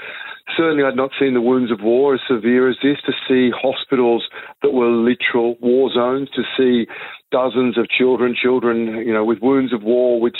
certainly 0.57 0.85
I'd 0.85 0.97
not 0.97 1.11
seen 1.19 1.35
the 1.35 1.41
wounds 1.41 1.71
of 1.71 1.81
war 1.83 2.15
as 2.15 2.21
severe 2.29 2.69
as 2.69 2.77
this, 2.83 2.99
to 3.07 3.13
see 3.29 3.51
hospitals 3.51 4.29
that 4.63 4.73
were 4.73 4.91
literal 4.91 5.57
war 5.61 5.91
zones, 5.93 6.29
to 6.35 6.43
see 6.57 6.87
dozens 7.31 7.79
of 7.79 7.89
children, 7.89 8.37
children, 8.41 9.03
you 9.07 9.13
know, 9.13 9.25
with 9.25 9.41
wounds 9.41 9.73
of 9.73 9.83
war, 9.83 10.21
which 10.21 10.37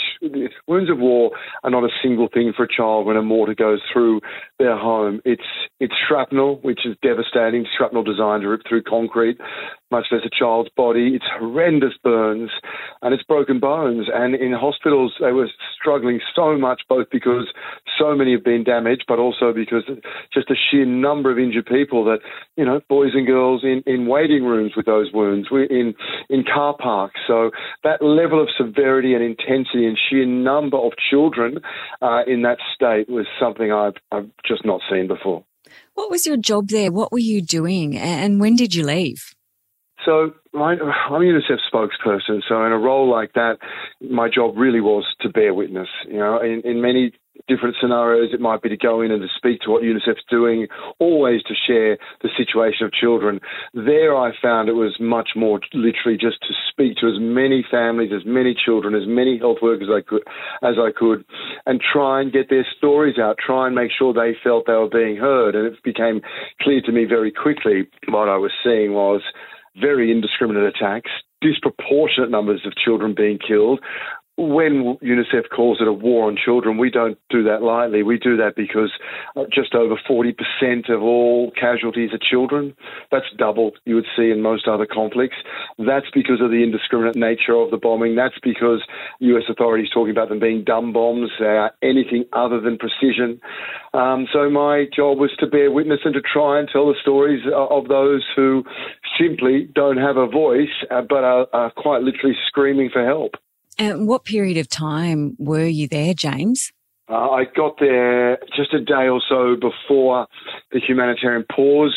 wounds 0.69 0.91
of 0.91 0.99
war 0.99 1.33
are 1.65 1.71
not 1.71 1.85
a 1.85 1.89
single 2.03 2.29
thing 2.29 2.53
for 2.55 2.65
a 2.65 2.69
child 2.69 3.07
when 3.07 3.17
a 3.17 3.23
mortar 3.23 3.55
goes 3.55 3.81
through 3.93 4.21
their 4.59 4.77
home. 4.77 5.21
It's 5.25 5.43
it's 5.81 5.95
shrapnel, 6.07 6.61
which 6.63 6.81
is 6.85 6.97
devastating. 7.03 7.67
Shrapnel 7.77 8.05
designed 8.05 8.43
to 8.43 8.49
rip 8.49 8.61
through 8.69 8.83
concrete. 8.83 9.39
Much 9.93 10.07
less 10.11 10.23
a 10.25 10.31
child's 10.37 10.71
body. 10.77 11.15
It's 11.15 11.25
horrendous 11.39 11.93
burns 12.03 12.51
and 13.03 13.15
it's 13.15 13.23
broken 13.23 13.61
bones. 13.61 14.09
And 14.13 14.35
in 14.35 14.53
hospitals, 14.53 15.15
they 15.21 15.31
were 15.31 15.49
struggling 15.79 16.19
so 16.35 16.57
much, 16.57 16.83
both 16.89 17.07
because 17.13 17.53
so 17.99 18.17
many 18.17 18.33
have 18.33 18.43
been 18.43 18.65
damaged, 18.65 19.05
but 19.07 19.21
also 19.21 19.53
because 19.53 19.85
just 20.33 20.51
a 20.51 20.55
sheer 20.55 20.87
number 20.87 21.31
of 21.31 21.39
injured 21.39 21.67
people 21.67 22.05
that, 22.07 22.21
you 22.57 22.65
know, 22.65 22.81
boys 22.89 23.13
and 23.15 23.27
girls 23.27 23.63
in, 23.63 23.83
in 23.87 24.07
waiting 24.07 24.45
rooms 24.45 24.73
with 24.77 24.87
those 24.87 25.13
wounds, 25.13 25.49
in, 25.53 25.95
in 26.29 26.43
car 26.43 26.75
parks. 26.77 27.21
So 27.29 27.51
that 27.85 28.03
level 28.03 28.43
of 28.43 28.49
severity 28.57 29.15
and 29.15 29.23
intensity 29.23 29.87
and 29.87 29.99
sheer 30.09 30.27
number 30.27 30.79
of 30.79 30.93
children 31.11 31.59
uh, 32.01 32.23
in 32.27 32.43
that 32.43 32.59
state 32.75 33.09
was 33.09 33.27
something 33.39 33.71
I've, 33.71 33.95
I've 34.11 34.31
just 34.47 34.65
not 34.65 34.81
seen 34.91 35.07
before. 35.07 35.45
What 35.95 36.11
was 36.11 36.27
your 36.27 36.37
job 36.37 36.69
there? 36.69 36.91
What 36.91 37.13
were 37.13 37.19
you 37.19 37.43
doing? 37.43 37.97
And 37.97 38.41
when 38.41 38.57
did 38.57 38.75
you 38.75 38.85
leave? 38.85 39.35
So 40.05 40.33
I'm 40.55 40.81
a 40.81 40.93
UNICEF 41.11 41.59
spokesperson. 41.73 42.41
So 42.49 42.65
in 42.65 42.73
a 42.73 42.79
role 42.79 43.11
like 43.11 43.33
that, 43.35 43.59
my 44.01 44.29
job 44.29 44.57
really 44.57 44.81
was 44.81 45.05
to 45.21 45.29
bear 45.29 45.55
witness. 45.55 45.89
You 46.07 46.19
know, 46.19 46.41
in, 46.41 46.63
in 46.65 46.83
many 46.83 47.13
different 47.49 47.77
scenarios, 47.81 48.31
it 48.33 48.41
might 48.41 48.63
be 48.63 48.69
to 48.69 48.77
go 48.77 49.01
in 49.01 49.11
and 49.11 49.23
to 49.23 49.29
speak 49.37 49.61
to 49.61 49.71
what 49.71 49.83
UNICEF's 49.83 50.25
doing, 50.31 50.67
always 50.99 51.43
to 51.45 51.55
share 51.67 51.99
the 52.23 52.29
situation 52.37 52.87
of 52.87 52.93
children. 52.93 53.41
There, 53.75 54.17
I 54.17 54.33
found 54.41 54.69
it 54.69 54.75
was 54.75 54.97
much 55.01 55.31
more 55.35 55.61
literally 55.73 56.19
just 56.19 56.41
to 56.43 56.55
speak 56.69 56.97
to 56.99 57.09
as 57.09 57.19
many 57.19 57.65
families, 57.71 58.11
as 58.15 58.27
many 58.27 58.55
children, 58.55 58.95
as 58.95 59.07
many 59.07 59.39
health 59.39 59.59
workers 59.63 59.89
I 59.91 60.03
could, 60.03 60.23
as 60.63 60.75
I 60.79 60.91
could, 60.97 61.25
and 61.67 61.81
try 61.81 62.21
and 62.21 62.33
get 62.33 62.51
their 62.51 62.67
stories 62.77 63.19
out. 63.19 63.37
Try 63.45 63.67
and 63.67 63.75
make 63.75 63.91
sure 63.97 64.13
they 64.13 64.37
felt 64.43 64.67
they 64.67 64.75
were 64.75 64.89
being 64.89 65.17
heard. 65.17 65.55
And 65.55 65.67
it 65.67 65.83
became 65.83 66.21
clear 66.61 66.81
to 66.83 66.93
me 66.93 67.07
very 67.07 67.33
quickly 67.33 67.89
what 68.09 68.29
I 68.29 68.37
was 68.37 68.53
seeing 68.63 68.93
was 68.93 69.23
very 69.81 70.11
indiscriminate 70.11 70.75
attacks, 70.75 71.11
disproportionate 71.41 72.31
numbers 72.31 72.63
of 72.67 72.75
children 72.77 73.15
being 73.17 73.39
killed, 73.39 73.81
when 74.37 74.97
UNICEF 75.03 75.51
calls 75.55 75.79
it 75.81 75.87
a 75.87 75.93
war 75.93 76.27
on 76.27 76.39
children, 76.43 76.79
we 76.79 76.91
don't 76.91 77.19
do 77.29 77.43
that 77.45 77.63
lightly. 77.63 78.03
We 78.03 78.19
do 78.19 78.37
that 78.39 78.57
because 78.57 78.91
uh, 79.37 79.45
just 79.53 79.75
over 79.75 79.97
40% 80.09 80.35
of 80.89 81.03
all 81.03 81.51
casualties 81.51 82.11
are 82.13 82.19
children. 82.19 82.75
That's 83.11 83.27
double 83.37 83.73
you 83.85 83.95
would 83.95 84.07
see 84.17 84.31
in 84.31 84.41
most 84.41 84.67
other 84.67 84.87
conflicts. 84.87 85.37
That's 85.79 86.07
because 86.15 86.41
of 86.41 86.51
the 86.51 86.63
indiscriminate 86.63 87.15
nature 87.15 87.55
of 87.55 87.71
the 87.71 87.77
bombing. 87.77 88.17
That's 88.17 88.39
because 88.43 88.83
US 89.21 89.45
authorities 89.51 89.91
talking 89.93 90.13
about 90.13 90.31
them 90.31 90.41
being 90.41 90.65
dumb 90.65 90.95
bombs. 90.95 91.31
They 91.39 91.45
are 91.45 91.73
anything 91.83 92.25
other 92.33 92.59
than 92.59 92.79
precision. 92.79 93.39
Um, 93.93 94.27
so 94.33 94.49
my 94.49 94.87
job 94.97 95.19
was 95.19 95.31
to 95.41 95.47
bear 95.47 95.71
witness 95.71 96.01
and 96.07 96.15
to 96.15 96.23
try 96.23 96.59
and 96.59 96.69
tell 96.73 96.87
the 96.87 96.97
stories 97.03 97.43
of 97.55 97.89
those 97.89 98.25
who 98.35 98.65
simply 99.21 99.69
don't 99.75 99.99
have 99.99 100.17
a 100.17 100.27
voice, 100.27 100.73
uh, 100.91 101.03
but 101.03 101.23
are, 101.23 101.47
are 101.53 101.71
quite 101.71 102.01
literally 102.01 102.37
screaming 102.49 102.89
for 102.91 103.05
help. 103.05 103.33
And 103.79 104.07
what 104.07 104.25
period 104.25 104.57
of 104.59 104.69
time 104.69 105.37
were 105.39 105.67
you 105.67 105.89
there, 105.89 106.15
James? 106.15 106.73
Uh, 107.09 107.31
I 107.31 107.45
got 107.45 107.79
there 107.79 108.39
just 108.57 108.73
a 108.73 108.81
day 108.81 109.09
or 109.09 109.21
so 109.29 109.57
before 109.57 110.27
the 110.71 110.81
humanitarian 110.81 111.45
pause 111.55 111.97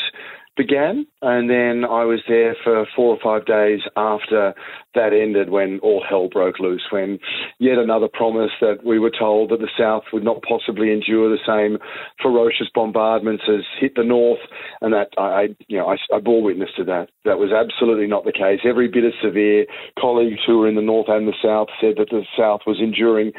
began, 0.56 1.06
and 1.22 1.50
then 1.50 1.84
I 1.84 2.06
was 2.06 2.22
there 2.28 2.56
for 2.64 2.86
four 2.96 3.16
or 3.16 3.20
five 3.22 3.46
days 3.46 3.82
after 3.96 4.54
that 4.94 5.12
ended 5.14 5.50
when 5.50 5.80
all 5.84 6.04
hell 6.08 6.30
broke 6.30 6.60
loose, 6.60 6.84
when 6.92 7.20
yet 7.60 7.78
another 7.78 8.08
promise 8.12 8.52
that 8.62 8.86
we 8.86 8.98
were 9.00 9.12
told 9.12 9.52
that 9.52 9.60
the 9.60 9.70
South 9.78 10.04
would 10.14 10.24
not 10.24 10.42
possibly 10.42 10.92
endure 10.92 11.30
the 11.30 11.44
same 11.46 11.78
ferocious 12.22 12.68
bombardments 12.74 13.44
as 13.50 13.62
hit 13.80 13.96
the 13.96 14.04
North, 14.04 14.40
and 14.82 14.94
that 14.94 15.10
I, 15.18 15.56
you 15.68 15.78
know, 15.78 15.88
I, 15.88 15.98
I 16.16 16.20
bore 16.20 16.42
witness 16.42 16.70
to 16.78 16.84
that. 16.86 17.10
That 17.26 17.40
was 17.40 17.52
absolutely 17.52 18.08
not 18.08 18.24
the 18.24 18.32
case. 18.32 18.62
Every 18.66 18.88
bit 18.88 19.04
as 19.04 19.14
severe. 19.22 19.66
Colleagues 20.00 20.40
who 20.46 20.60
were 20.60 20.70
in 20.70 20.76
the 20.76 20.82
North 20.82 21.08
and 21.10 21.28
the 21.28 21.34
South 21.44 21.68
said 21.82 21.96
that 21.98 22.10
the 22.10 22.24
South 22.38 22.62
was 22.66 22.80
enduring 22.80 23.34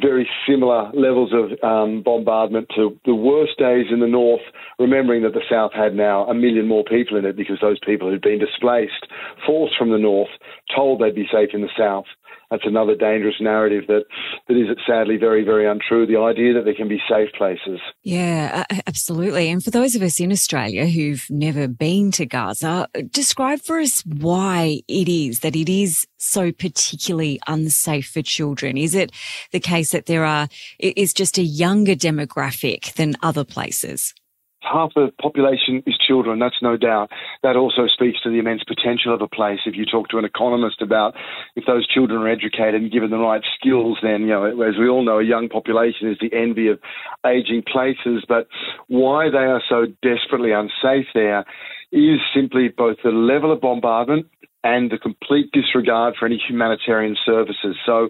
very 0.00 0.28
similar 0.48 0.90
levels 0.92 1.32
of 1.32 1.52
um, 1.62 2.02
bombardment 2.02 2.68
to 2.76 2.98
the 3.04 3.14
worst 3.14 3.58
days 3.58 3.86
in 3.90 4.00
the 4.00 4.06
north, 4.06 4.42
remembering 4.78 5.22
that 5.22 5.34
the 5.34 5.42
south 5.50 5.72
had 5.74 5.94
now 5.94 6.24
a 6.26 6.34
million 6.34 6.66
more 6.66 6.84
people 6.84 7.16
in 7.16 7.24
it 7.24 7.36
because 7.36 7.58
those 7.60 7.78
people 7.84 8.08
who'd 8.08 8.22
been 8.22 8.38
displaced, 8.38 9.06
forced 9.46 9.76
from 9.76 9.90
the 9.90 9.98
north, 9.98 10.30
told 10.74 11.00
they'd 11.00 11.14
be 11.14 11.28
safe 11.32 11.50
in 11.52 11.62
the 11.62 11.70
south 11.76 12.06
that's 12.50 12.64
another 12.64 12.94
dangerous 12.94 13.36
narrative 13.40 13.84
that, 13.88 14.04
that 14.48 14.54
is 14.56 14.68
sadly 14.86 15.16
very, 15.16 15.44
very 15.44 15.68
untrue. 15.68 16.06
The 16.06 16.18
idea 16.18 16.54
that 16.54 16.64
there 16.64 16.74
can 16.74 16.88
be 16.88 17.00
safe 17.08 17.28
places. 17.36 17.80
Yeah, 18.02 18.64
absolutely. 18.86 19.50
And 19.50 19.62
for 19.62 19.70
those 19.70 19.94
of 19.94 20.02
us 20.02 20.18
in 20.18 20.32
Australia 20.32 20.86
who've 20.86 21.24
never 21.28 21.68
been 21.68 22.10
to 22.12 22.26
Gaza, 22.26 22.88
describe 23.10 23.60
for 23.60 23.78
us 23.78 24.02
why 24.06 24.80
it 24.88 25.08
is 25.08 25.40
that 25.40 25.56
it 25.56 25.68
is 25.68 26.06
so 26.16 26.50
particularly 26.50 27.38
unsafe 27.46 28.08
for 28.08 28.22
children. 28.22 28.76
Is 28.76 28.94
it 28.94 29.12
the 29.52 29.60
case 29.60 29.92
that 29.92 30.06
there 30.06 30.24
are, 30.24 30.48
is 30.78 31.12
just 31.12 31.38
a 31.38 31.42
younger 31.42 31.94
demographic 31.94 32.94
than 32.94 33.16
other 33.22 33.44
places? 33.44 34.14
Half 34.60 34.92
the 34.94 35.12
population 35.20 35.82
is 35.86 35.96
children, 35.96 36.38
that's 36.38 36.60
no 36.62 36.76
doubt. 36.76 37.10
That 37.42 37.56
also 37.56 37.86
speaks 37.86 38.20
to 38.22 38.30
the 38.30 38.38
immense 38.38 38.62
potential 38.64 39.14
of 39.14 39.22
a 39.22 39.28
place. 39.28 39.60
If 39.66 39.76
you 39.76 39.84
talk 39.84 40.08
to 40.08 40.18
an 40.18 40.24
economist 40.24 40.82
about 40.82 41.14
if 41.56 41.64
those 41.66 41.86
children 41.86 42.20
are 42.22 42.28
educated 42.28 42.82
and 42.82 42.92
given 42.92 43.10
the 43.10 43.18
right 43.18 43.42
skills, 43.58 43.98
then, 44.02 44.22
you 44.22 44.28
know, 44.28 44.44
as 44.62 44.76
we 44.78 44.88
all 44.88 45.04
know, 45.04 45.18
a 45.18 45.24
young 45.24 45.48
population 45.48 46.10
is 46.10 46.18
the 46.20 46.34
envy 46.36 46.68
of 46.68 46.80
aging 47.26 47.62
places. 47.70 48.24
But 48.28 48.48
why 48.88 49.30
they 49.30 49.38
are 49.38 49.62
so 49.68 49.86
desperately 50.02 50.50
unsafe 50.52 51.06
there 51.14 51.44
is 51.92 52.20
simply 52.34 52.68
both 52.68 52.98
the 53.02 53.10
level 53.10 53.52
of 53.52 53.60
bombardment 53.60 54.26
and 54.64 54.90
the 54.90 54.98
complete 54.98 55.50
disregard 55.52 56.14
for 56.18 56.26
any 56.26 56.40
humanitarian 56.48 57.16
services. 57.24 57.76
So 57.86 58.08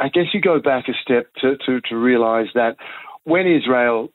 I 0.00 0.08
guess 0.08 0.32
you 0.32 0.40
go 0.40 0.60
back 0.60 0.88
a 0.88 0.92
step 1.02 1.26
to, 1.42 1.56
to, 1.66 1.80
to 1.88 1.96
realize 1.96 2.46
that 2.54 2.76
when 3.24 3.46
Israel 3.46 4.10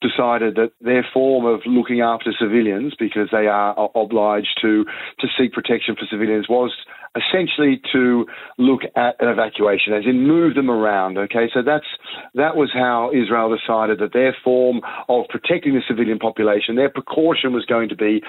decided 0.00 0.54
that 0.54 0.72
their 0.80 1.06
form 1.12 1.44
of 1.44 1.60
looking 1.66 2.00
after 2.00 2.32
civilians, 2.38 2.94
because 2.98 3.28
they 3.32 3.46
are 3.46 3.74
obliged 3.94 4.58
to, 4.62 4.84
to 5.18 5.26
seek 5.38 5.52
protection 5.52 5.96
for 5.96 6.06
civilians, 6.10 6.48
was 6.48 6.72
essentially 7.16 7.80
to 7.92 8.26
look 8.58 8.82
at 8.94 9.16
an 9.20 9.28
evacuation, 9.28 9.92
as 9.92 10.04
in 10.04 10.26
move 10.26 10.54
them 10.54 10.70
around. 10.70 11.18
Okay, 11.18 11.48
so 11.52 11.62
that's 11.62 11.86
that 12.34 12.54
was 12.54 12.70
how 12.72 13.10
Israel 13.12 13.54
decided 13.54 13.98
that 13.98 14.12
their 14.12 14.36
form 14.44 14.80
of 15.08 15.24
protecting 15.28 15.74
the 15.74 15.82
civilian 15.88 16.18
population, 16.18 16.76
their 16.76 16.90
precaution 16.90 17.52
was 17.52 17.64
going 17.64 17.88
to 17.88 17.96
be 17.96 18.22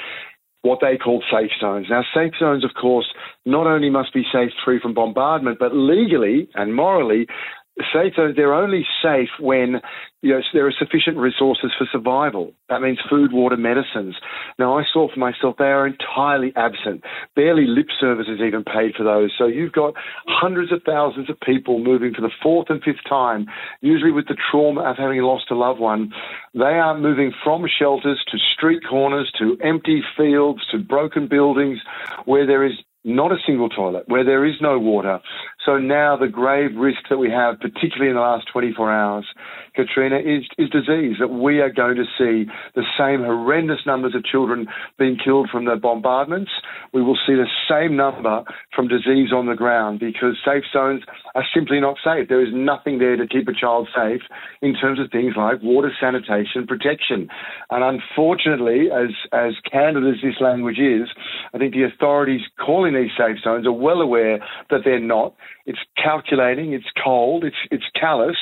what 0.62 0.80
they 0.82 0.98
called 0.98 1.24
safe 1.32 1.52
zones. 1.60 1.88
Now, 1.90 2.04
safe 2.14 2.34
zones, 2.38 2.66
of 2.66 2.72
course, 2.80 3.08
not 3.46 3.66
only 3.66 3.90
must 3.90 4.14
be 4.14 4.24
safe 4.32 4.52
free 4.66 4.80
from 4.82 4.94
bombardment, 4.94 5.58
but 5.58 5.74
legally 5.74 6.50
and 6.54 6.76
morally, 6.76 7.28
zones, 7.94 8.36
they're 8.36 8.54
only 8.54 8.86
safe 9.02 9.30
when 9.40 9.82
you 10.22 10.34
know, 10.34 10.42
there 10.54 10.68
are 10.68 10.74
sufficient 10.78 11.18
resources 11.18 11.72
for 11.78 11.88
survival. 11.92 12.52
That 12.68 12.82
means 12.82 13.00
food, 13.10 13.32
water, 13.32 13.56
medicines. 13.56 14.16
Now, 14.58 14.78
I 14.78 14.84
saw 14.92 15.08
for 15.08 15.20
myself 15.20 15.56
they 15.58 15.66
are 15.66 15.88
entirely 15.88 16.52
absent. 16.58 17.04
Barely 17.36 17.66
lip 17.66 17.88
service 18.00 18.28
is 18.28 18.42
even 18.42 18.66
paid 18.66 18.96
for 18.98 19.04
those. 19.04 19.32
So 19.38 19.46
you've 19.46 19.72
got 19.72 19.94
hundreds 20.28 20.74
of 20.74 20.82
thousands 20.86 21.30
of 21.30 21.40
people 21.40 21.80
moving 21.80 22.14
for 22.14 22.22
the 22.22 22.32
fourth 22.44 22.70
and 22.70 22.84
fifth 22.84 23.04
time, 23.08 23.48
usually 23.80 24.12
with 24.12 24.28
the 24.28 24.38
trauma 24.52 24.82
of 24.82 24.98
having 24.98 25.22
lost 25.22 25.52
a 25.52 25.56
loved 25.56 25.80
one. 25.80 26.12
They 26.54 26.66
are 26.66 26.98
moving 26.98 27.32
from 27.44 27.66
shelters 27.68 28.22
to 28.30 28.38
street 28.54 28.84
corners 28.90 29.32
to 29.40 29.58
empty 29.64 30.04
fields 30.18 30.62
to 30.72 30.80
broken 30.80 31.28
buildings 31.28 31.80
where 32.26 32.46
there 32.46 32.66
is 32.66 32.74
not 33.06 33.32
a 33.32 33.38
single 33.46 33.70
toilet, 33.70 34.04
where 34.08 34.26
there 34.26 34.46
is 34.46 34.56
no 34.62 34.78
water. 34.78 35.20
So 35.66 35.78
now 35.78 36.16
the 36.16 36.28
grave 36.28 36.72
risk 36.78 37.00
that 37.10 37.18
we 37.18 37.30
have, 37.30 37.60
particularly 37.60 38.10
in 38.10 38.16
the 38.16 38.22
last 38.22 38.48
24 38.52 38.92
hours, 38.92 39.26
Katrina, 39.76 40.18
is, 40.18 40.48
is 40.58 40.70
disease, 40.70 41.18
that 41.20 41.28
we 41.28 41.60
are 41.60 41.72
going 41.72 41.96
to 41.96 42.06
see 42.18 42.50
the 42.76 42.84
same 42.98 43.22
horrendous 43.22 43.80
numbers 43.86 44.16
of 44.16 44.24
children 44.24 44.68
being 44.98 45.18
killed 45.22 45.50
from 45.52 45.66
the 45.66 45.76
bombardments. 45.76 46.52
We 46.94 47.02
will 47.02 47.18
see 47.28 47.34
the 47.34 47.48
same 47.70 47.98
number 47.98 48.44
from 48.74 48.88
disease 48.88 49.32
on 49.34 49.48
the 49.48 49.56
ground 49.56 50.00
because 50.00 50.38
safe 50.46 50.64
zones 50.72 51.04
are 51.36 51.46
simply 51.54 51.80
not 51.80 51.98
safe. 52.04 52.30
There 52.30 52.46
is 52.46 52.54
nothing 52.54 53.00
there 53.00 53.18
to 53.18 53.28
keep 53.28 53.48
a 53.48 53.54
child 53.54 53.90
safe 53.96 54.22
in 54.62 54.76
terms 54.76 55.00
of 55.00 55.12
things 55.12 55.34
like 55.36 55.62
water, 55.62 55.92
sanitation, 56.00 56.68
protection. 56.68 57.28
And 57.70 57.84
unfortunately, 57.84 58.88
as, 58.92 59.12
as 59.34 59.54
candid 59.70 60.08
as 60.08 60.22
this 60.24 60.40
language 60.40 60.80
is, 60.80 61.10
I 61.54 61.58
think 61.58 61.74
the 61.74 61.84
authorities 61.84 62.42
calling 62.64 62.94
these 62.94 63.12
safe 63.18 63.44
zones 63.44 63.68
are 63.68 63.74
well 63.74 64.02
aware 64.02 64.40
that 64.70 64.82
they're 64.86 65.00
not. 65.00 65.36
It's 65.70 65.86
calculating, 65.96 66.74
it's 66.74 66.92
cold, 67.04 67.44
it's, 67.50 67.62
it's 67.70 67.90
callous, 68.00 68.40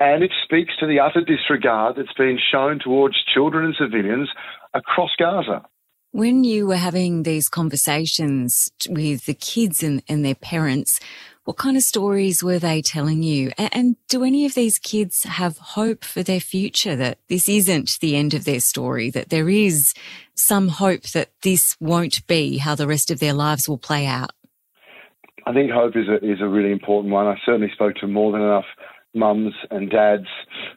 and 0.00 0.18
it 0.26 0.32
speaks 0.42 0.72
to 0.80 0.86
the 0.86 0.98
utter 1.06 1.22
disregard 1.32 1.96
that's 1.96 2.16
been 2.24 2.38
shown 2.50 2.78
towards 2.82 3.16
children 3.34 3.66
and 3.66 3.74
civilians 3.78 4.28
across 4.72 5.10
Gaza. 5.18 5.58
When 6.12 6.44
you 6.44 6.66
were 6.66 6.82
having 6.88 7.22
these 7.22 7.48
conversations 7.48 8.70
with 8.88 9.26
the 9.26 9.34
kids 9.34 9.82
and, 9.82 10.02
and 10.08 10.24
their 10.24 10.34
parents, 10.52 10.98
What 11.44 11.56
kind 11.56 11.76
of 11.76 11.82
stories 11.82 12.44
were 12.44 12.60
they 12.60 12.82
telling 12.82 13.24
you? 13.24 13.50
And 13.58 13.96
do 14.08 14.22
any 14.22 14.46
of 14.46 14.54
these 14.54 14.78
kids 14.78 15.24
have 15.24 15.58
hope 15.58 16.04
for 16.04 16.22
their 16.22 16.38
future 16.38 16.94
that 16.94 17.18
this 17.28 17.48
isn't 17.48 17.98
the 18.00 18.14
end 18.14 18.32
of 18.32 18.44
their 18.44 18.60
story, 18.60 19.10
that 19.10 19.30
there 19.30 19.48
is 19.48 19.92
some 20.36 20.68
hope 20.68 21.02
that 21.10 21.30
this 21.42 21.76
won't 21.80 22.24
be 22.28 22.58
how 22.58 22.76
the 22.76 22.86
rest 22.86 23.10
of 23.10 23.18
their 23.18 23.32
lives 23.32 23.68
will 23.68 23.78
play 23.78 24.06
out? 24.06 24.30
I 25.46 25.52
think 25.52 25.70
hope 25.70 25.96
is 25.96 26.08
a, 26.08 26.16
is 26.24 26.40
a 26.40 26.48
really 26.48 26.72
important 26.72 27.12
one. 27.12 27.26
I 27.26 27.36
certainly 27.44 27.70
spoke 27.72 27.96
to 27.96 28.06
more 28.06 28.32
than 28.32 28.42
enough 28.42 28.64
mums 29.14 29.54
and 29.70 29.90
dads 29.90 30.26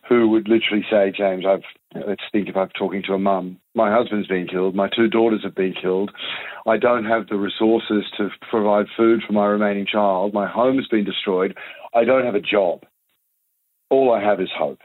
who 0.08 0.28
would 0.30 0.48
literally 0.48 0.86
say, 0.90 1.14
James, 1.16 1.46
I've 1.48 1.64
let's 2.08 2.24
think 2.32 2.50
I'm 2.56 2.70
talking 2.78 3.02
to 3.08 3.14
a 3.14 3.20
mum. 3.20 3.58
My 3.74 3.94
husband's 3.94 4.28
been 4.28 4.48
killed. 4.48 4.76
My 4.76 4.90
two 4.94 5.08
daughters 5.08 5.42
have 5.44 5.56
been 5.56 5.74
killed. 5.80 6.12
I 6.68 6.78
don't 6.78 7.06
have 7.06 7.28
the 7.28 7.38
resources 7.38 8.04
to 8.18 8.30
provide 8.50 8.88
food 8.98 9.22
for 9.26 9.34
my 9.34 9.46
remaining 9.46 9.86
child. 9.86 10.34
My 10.34 10.48
home's 10.48 10.88
been 10.88 11.06
destroyed. 11.06 11.56
I 11.94 12.04
don't 12.04 12.26
have 12.26 12.36
a 12.36 12.42
job. 12.42 12.84
All 13.90 14.12
I 14.14 14.22
have 14.22 14.42
is 14.42 14.50
hope. 14.58 14.80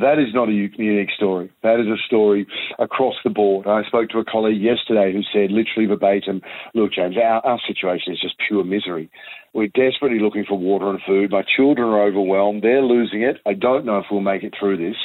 That 0.00 0.18
is 0.18 0.32
not 0.32 0.48
a 0.48 0.52
unique 0.52 1.10
story. 1.14 1.52
That 1.62 1.78
is 1.78 1.86
a 1.86 2.00
story 2.06 2.46
across 2.78 3.14
the 3.24 3.30
board. 3.30 3.66
I 3.66 3.82
spoke 3.86 4.08
to 4.10 4.18
a 4.20 4.24
colleague 4.24 4.62
yesterday 4.62 5.12
who 5.12 5.20
said, 5.20 5.52
literally 5.52 5.86
verbatim, 5.86 6.40
look, 6.74 6.94
James, 6.94 7.16
our, 7.18 7.44
our 7.44 7.60
situation 7.68 8.14
is 8.14 8.20
just 8.20 8.36
pure 8.48 8.64
misery. 8.64 9.10
We're 9.52 9.68
desperately 9.68 10.18
looking 10.18 10.46
for 10.48 10.58
water 10.58 10.88
and 10.88 11.00
food. 11.06 11.30
My 11.30 11.42
children 11.56 11.88
are 11.88 12.06
overwhelmed. 12.06 12.62
They're 12.62 12.82
losing 12.82 13.20
it. 13.20 13.36
I 13.44 13.52
don't 13.52 13.84
know 13.84 13.98
if 13.98 14.06
we'll 14.10 14.22
make 14.22 14.42
it 14.42 14.54
through 14.58 14.78
this. 14.78 14.96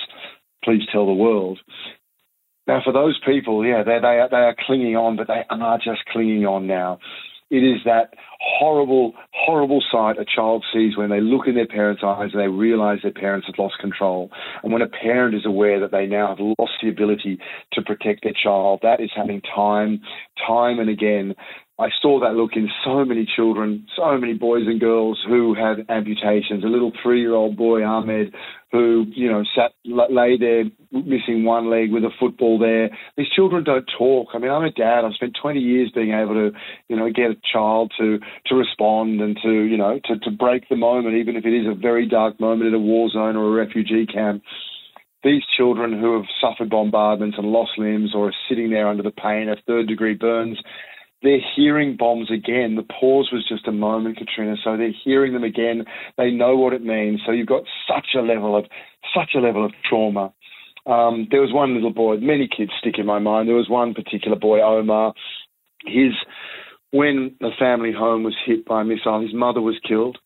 Please 0.64 0.84
tell 0.90 1.06
the 1.06 1.12
world. 1.12 1.60
Now, 2.66 2.80
for 2.82 2.94
those 2.94 3.20
people, 3.26 3.66
yeah, 3.66 3.84
they, 3.84 4.00
they, 4.00 4.20
are, 4.20 4.30
they 4.30 4.38
are 4.38 4.56
clinging 4.66 4.96
on, 4.96 5.18
but 5.18 5.28
they 5.28 5.44
are 5.50 5.78
just 5.80 6.06
clinging 6.14 6.46
on 6.46 6.66
now. 6.66 7.00
It 7.50 7.64
is 7.64 7.80
that 7.86 8.14
horrible, 8.40 9.14
horrible 9.48 9.82
sight 9.90 10.20
a 10.20 10.26
child 10.26 10.66
sees 10.74 10.98
when 10.98 11.10
they 11.10 11.22
look 11.22 11.48
in 11.48 11.56
their 11.56 11.66
parents' 11.66 12.04
eyes 12.04 12.32
and 12.34 12.42
they 12.42 12.50
realize 12.50 13.00
their 13.02 13.14
parents 13.14 13.48
have 13.48 13.58
lost 13.58 13.80
control. 13.80 14.30
And 14.62 14.74
when 14.74 14.82
a 14.82 14.90
parent 14.90 15.36
is 15.36 15.46
aware 15.46 15.80
that 15.80 15.92
they 15.92 16.06
now 16.06 16.28
have 16.28 16.40
lost 16.60 16.74
the 16.84 16.90
ability 16.90 17.40
to 17.72 17.82
protect 17.82 18.24
their 18.24 18.34
child, 18.34 18.82
that 18.84 19.00
is 19.00 19.10
happening 19.16 19.42
time, 19.56 20.02
time 20.46 20.80
and 20.80 20.90
again. 20.90 21.34
I 21.80 21.90
saw 22.02 22.20
that 22.22 22.34
look 22.34 22.52
in 22.56 22.70
so 22.84 23.06
many 23.06 23.28
children, 23.36 23.86
so 23.96 24.18
many 24.18 24.34
boys 24.34 24.64
and 24.66 24.80
girls 24.80 25.24
who 25.28 25.54
had 25.54 25.86
amputations. 25.90 26.64
A 26.64 26.68
little 26.68 26.92
three-year-old 27.04 27.56
boy, 27.56 27.84
Ahmed, 27.84 28.34
who 28.72 29.06
you 29.14 29.32
know 29.32 29.44
sat 29.56 29.74
lay 29.86 30.38
there 30.40 30.64
missing 30.92 31.46
one 31.46 31.70
leg 31.70 31.92
with 31.92 32.04
a 32.04 32.10
football 32.20 32.58
there. 32.58 32.90
These 33.16 33.30
children 33.36 33.64
don't 33.64 33.86
talk. 33.96 34.30
I 34.34 34.40
mean, 34.40 34.50
I'm 34.50 34.64
a 34.64 34.72
dad. 34.72 35.06
I've 35.06 35.14
spent 35.14 35.38
20 35.40 35.60
years 35.60 35.92
being 35.94 36.14
able 36.14 36.34
to 36.34 36.52
you 36.90 36.96
know 36.96 37.12
get 37.12 37.30
a 37.30 37.38
child 37.54 37.94
to 38.00 38.18
to 38.48 38.56
respond 38.56 39.22
and 39.22 39.38
to 39.44 39.52
you 39.52 39.78
know 39.78 40.00
to 40.06 40.18
to 40.18 40.32
break 40.32 40.68
the 40.70 40.76
moment, 40.76 41.16
even 41.16 41.36
if 41.36 41.46
it 41.46 41.54
is 41.54 41.68
a 41.68 41.76
very 41.76 42.08
dark 42.08 42.40
moment 42.40 42.70
in 42.70 42.74
a 42.74 42.80
war 42.80 43.08
zone 43.10 43.36
or 43.36 43.46
a 43.46 43.66
refugee 43.66 44.08
camp 44.08 44.42
these 45.24 45.42
children 45.58 46.00
who 46.00 46.16
have 46.16 46.26
suffered 46.40 46.70
bombardments 46.70 47.38
and 47.38 47.48
lost 47.48 47.72
limbs 47.78 48.12
or 48.16 48.30
are 48.30 48.36
sitting 48.48 48.70
there 48.70 48.88
under 48.88 49.04
the 49.04 49.12
pain 49.12 49.50
of 49.50 49.58
third 49.66 49.88
degree 49.88 50.14
burns, 50.14 50.58
they're 51.24 51.40
hearing 51.56 51.98
bombs 51.98 52.30
again. 52.32 52.76
The 52.76 52.84
pause 52.84 53.30
was 53.32 53.48
just 53.48 53.68
a 53.68 53.72
moment, 53.72 54.18
Katrina. 54.18 54.56
So 54.64 54.78
they're 54.78 54.94
hearing 55.04 55.34
them 55.34 55.44
again. 55.44 55.86
They 56.18 56.32
know 56.32 56.56
what 56.56 56.74
it 56.74 56.84
means. 56.84 57.22
So 57.26 57.32
you've 57.32 57.48
got 57.48 57.64
such 57.88 58.10
a 58.16 58.22
level 58.22 58.56
of 58.56 58.66
such 59.16 59.32
a 59.36 59.40
level 59.40 59.66
of 59.66 59.72
trauma. 59.88 60.34
Um, 60.86 61.28
there 61.32 61.42
was 61.42 61.52
one 61.52 61.74
little 61.74 61.94
boy. 61.94 62.18
Many 62.18 62.48
kids 62.48 62.72
stick 62.80 62.96
in 62.98 63.06
my 63.06 63.20
mind. 63.20 63.48
There 63.48 63.56
was 63.56 63.70
one 63.70 63.94
particular 63.94 64.38
boy, 64.38 64.62
Omar. 64.62 65.14
His 65.86 66.14
when 66.92 67.36
the 67.40 67.52
family 67.60 67.92
home 67.92 68.24
was 68.24 68.36
hit 68.46 68.66
by 68.66 68.82
a 68.82 68.86
missile, 68.86 69.22
his 69.22 69.34
mother 69.34 69.62
was 69.62 69.80
killed, 69.88 70.18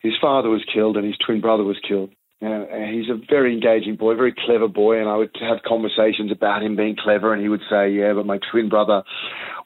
his 0.00 0.14
father 0.20 0.48
was 0.48 0.64
killed, 0.72 0.96
and 0.96 1.04
his 1.04 1.16
twin 1.24 1.40
brother 1.40 1.64
was 1.64 1.78
killed. 1.86 2.10
Uh, 2.40 2.66
he's 2.92 3.10
a 3.10 3.18
very 3.28 3.52
engaging 3.52 3.96
boy, 3.96 4.14
very 4.14 4.32
clever 4.46 4.68
boy, 4.68 5.00
and 5.00 5.08
I 5.08 5.16
would 5.16 5.36
have 5.40 5.58
conversations 5.66 6.30
about 6.30 6.62
him 6.62 6.76
being 6.76 6.94
clever, 6.96 7.32
and 7.32 7.42
he 7.42 7.48
would 7.48 7.62
say, 7.68 7.90
"Yeah, 7.90 8.12
but 8.12 8.26
my 8.26 8.38
twin 8.50 8.68
brother 8.68 9.02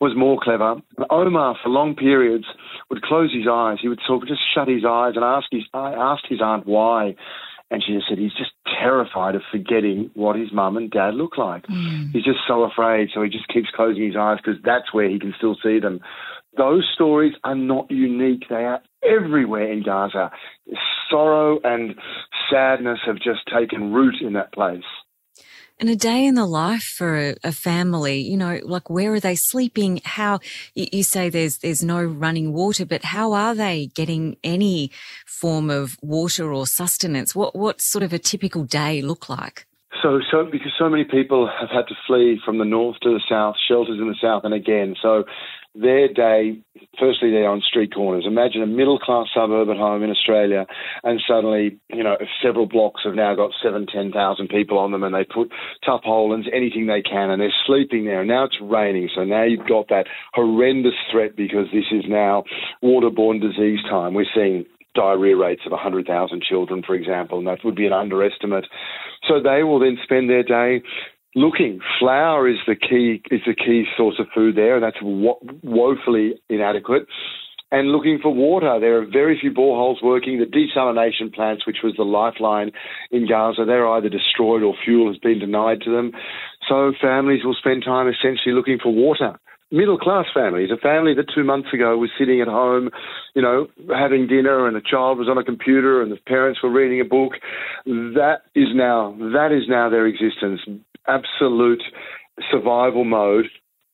was 0.01 0.17
more 0.17 0.39
clever." 0.41 0.81
And 0.97 1.07
Omar, 1.11 1.57
for 1.63 1.69
long 1.69 1.95
periods, 1.95 2.47
would 2.89 3.03
close 3.03 3.31
his 3.33 3.47
eyes. 3.47 3.79
He 3.83 3.89
would 3.89 4.01
sort 4.07 4.23
of 4.23 4.29
just 4.29 4.41
shut 4.55 4.69
his 4.69 4.87
eyes 4.87 5.17
and 5.17 5.25
ask 5.25 5.49
his. 5.51 5.65
I 5.75 5.93
asked 5.93 6.27
his 6.29 6.41
aunt 6.41 6.67
why, 6.67 7.15
and 7.71 7.83
she 7.85 7.93
just 7.93 8.09
said 8.09 8.17
he's 8.17 8.35
just 8.35 8.53
terrified 8.81 9.35
of 9.35 9.43
forgetting 9.51 10.11
what 10.15 10.37
his 10.37 10.51
mum 10.51 10.79
and 10.79 10.91
dad 10.91 11.15
look 11.15 11.37
like. 11.37 11.67
Mm. 11.67 12.13
He's 12.13 12.25
just 12.25 12.41
so 12.49 12.63
afraid, 12.63 13.11
so 13.13 13.23
he 13.23 13.29
just 13.29 13.49
keeps 13.49 13.69
closing 13.75 14.07
his 14.07 14.17
eyes 14.17 14.39
because 14.43 14.61
that's 14.63 14.95
where 14.95 15.11
he 15.11 15.19
can 15.19 15.35
still 15.37 15.57
see 15.63 15.79
them. 15.79 16.01
Those 16.57 16.89
stories 16.95 17.35
are 17.45 17.55
not 17.55 17.91
unique. 17.91 18.45
They 18.49 18.65
are 18.65 18.83
everywhere 19.03 19.73
in 19.73 19.83
Gaza. 19.83 20.31
Sorrow 21.11 21.61
and 21.65 21.95
sadness 22.53 22.99
have 23.07 23.17
just 23.17 23.41
taken 23.53 23.93
root 23.93 24.17
in 24.21 24.35
that 24.35 24.53
place. 24.53 24.85
And 25.81 25.91
a 25.91 25.97
day 25.97 26.25
in 26.27 26.37
the 26.37 26.47
life 26.47 26.85
for 26.85 27.19
a, 27.19 27.35
a, 27.43 27.51
family, 27.51 28.21
you 28.21 28.37
know, 28.37 28.61
like 28.63 28.89
where 28.89 29.13
are 29.15 29.21
they 29.21 29.35
sleeping? 29.35 30.01
How 30.05 30.39
you, 30.75 30.87
you, 30.93 31.03
say 31.03 31.29
there's 31.29 31.59
there's 31.59 31.83
no 31.83 32.01
running 32.01 32.53
water, 32.53 32.87
but 32.87 33.03
how 33.03 33.33
are 33.33 33.55
they 33.55 33.87
getting 33.95 34.37
any 34.45 34.93
form 35.27 35.71
of 35.71 35.97
water 36.01 36.53
or 36.53 36.69
sustenance? 36.69 37.35
What 37.35 37.57
what 37.57 37.81
sort 37.81 38.05
of 38.05 38.13
a 38.13 38.19
typical 38.19 38.63
day 38.63 39.03
look 39.03 39.29
like? 39.29 39.67
So, 40.03 40.21
so 40.31 40.45
because 40.45 40.73
so 40.79 40.89
many 40.89 41.05
people 41.05 41.51
have 41.61 41.71
had 41.71 41.89
to 41.89 41.95
flee 42.07 42.41
from 42.45 42.59
the 42.59 42.65
north 42.65 42.99
to 43.01 43.11
the 43.11 43.21
south, 43.29 43.57
shelters 43.69 43.99
in 44.01 44.09
the 44.09 44.17
south, 44.23 44.45
and 44.45 44.55
again, 44.55 44.95
so 45.03 45.25
their 45.75 46.13
day, 46.13 46.59
firstly, 47.01 47.31
they're 47.31 47.49
on 47.49 47.63
street 47.67 47.95
corners. 47.95 48.25
Imagine 48.27 48.63
a 48.63 48.67
middle 48.67 48.99
class 48.99 49.29
suburb 49.35 49.71
at 49.71 49.77
home 49.77 50.03
in 50.03 50.11
Australia, 50.11 50.67
and 51.03 51.21
suddenly, 51.27 51.79
you 51.89 52.03
know, 52.03 52.17
several 52.43 52.67
blocks 52.67 53.03
have 53.05 53.15
now 53.15 53.35
got 53.35 53.53
seven, 53.63 53.87
10,000 53.87 54.49
people 54.49 54.79
on 54.79 54.93
them, 54.93 55.03
and 55.03 55.15
they 55.15 55.25
put 55.25 55.51
tarpaulins, 55.85 56.47
anything 56.53 56.87
they 56.87 57.03
can, 57.03 57.31
and 57.31 57.41
they're 57.41 57.55
sleeping 57.67 58.05
there. 58.05 58.21
And 58.21 58.29
now 58.29 58.45
it's 58.45 58.59
raining, 58.61 59.09
so 59.15 59.25
now 59.25 59.45
you've 59.45 59.67
got 59.67 59.89
that 59.89 60.07
horrendous 60.35 60.95
threat 61.11 61.37
because 61.37 61.67
this 61.73 61.89
is 61.91 62.05
now 62.07 62.45
waterborne 62.83 63.41
disease 63.41 63.81
time. 63.89 64.13
We're 64.13 64.27
seeing 64.35 64.67
diarrhea 64.95 65.37
rates 65.37 65.63
of 65.65 65.73
100,000 65.73 66.43
children, 66.43 66.83
for 66.87 66.95
example, 66.95 67.39
and 67.39 67.47
that 67.47 67.65
would 67.65 67.77
be 67.77 67.87
an 67.87 67.93
underestimate. 67.93 68.67
So 69.27 69.41
they 69.43 69.63
will 69.63 69.79
then 69.79 69.97
spend 70.03 70.29
their 70.29 70.43
day 70.43 70.83
looking. 71.35 71.81
Flour 71.99 72.49
is 72.49 72.59
the 72.67 72.77
key 72.77 73.23
is 73.31 73.41
the 73.47 73.55
key 73.55 73.85
source 73.97 74.17
of 74.19 74.27
food 74.35 74.57
there, 74.57 74.75
and 74.75 74.83
that's 74.83 75.01
wo- 75.03 75.41
woefully 75.63 76.41
inadequate. 76.49 77.07
And 77.71 77.89
looking 77.89 78.19
for 78.21 78.35
water, 78.35 78.79
there 78.79 79.01
are 79.01 79.07
very 79.07 79.39
few 79.41 79.51
boreholes 79.51 80.03
working. 80.03 80.39
The 80.39 80.45
desalination 80.45 81.33
plants, 81.33 81.67
which 81.67 81.79
was 81.83 81.95
the 81.97 82.05
lifeline 82.05 82.71
in 83.11 83.27
Gaza, 83.27 83.65
they're 83.65 83.89
either 83.89 84.11
destroyed 84.11 84.63
or 84.63 84.75
fuel 84.85 85.09
has 85.09 85.17
been 85.17 85.39
denied 85.39 85.81
to 85.83 85.91
them. 85.91 86.13
So 86.69 86.93
families 87.01 87.45
will 87.45 87.55
spend 87.55 87.83
time 87.83 88.09
essentially 88.09 88.55
looking 88.55 88.79
for 88.83 88.93
water 88.93 89.39
middle 89.73 89.99
class 89.99 90.27
families, 90.33 90.71
a 90.71 90.77
family 90.77 91.15
that 91.15 91.33
two 91.35 91.43
months 91.43 91.73
ago 91.73 91.97
was 91.97 92.11
sitting 92.19 92.41
at 92.41 92.47
home, 92.47 92.91
you 93.35 93.41
know, 93.41 93.67
having 93.89 94.27
dinner 94.27 94.67
and 94.67 94.77
the 94.77 94.83
child 94.83 95.19
was 95.19 95.29
on 95.29 95.39
a 95.39 95.45
computer 95.45 96.03
and 96.03 96.13
the 96.13 96.19
parents 96.27 96.63
were 96.63 96.71
reading 96.71 97.01
a 97.01 97.05
book, 97.05 97.33
that 97.87 98.43
is 98.55 98.69
now 98.75 99.17
that 99.19 99.51
is 99.51 99.65
now 99.69 99.89
their 99.89 100.07
existence. 100.07 100.61
Absolute 101.07 101.83
survival 102.51 103.05
mode 103.05 103.47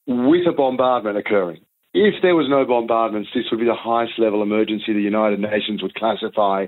with 0.06 0.46
a 0.48 0.52
bombardment 0.52 1.18
occurring. 1.18 1.60
If 1.94 2.14
there 2.22 2.36
was 2.36 2.48
no 2.48 2.64
bombardments, 2.64 3.30
this 3.34 3.44
would 3.50 3.60
be 3.60 3.66
the 3.66 3.74
highest 3.74 4.18
level 4.18 4.42
emergency 4.42 4.92
the 4.92 5.00
United 5.00 5.40
Nations 5.40 5.82
would 5.82 5.94
classify 5.94 6.66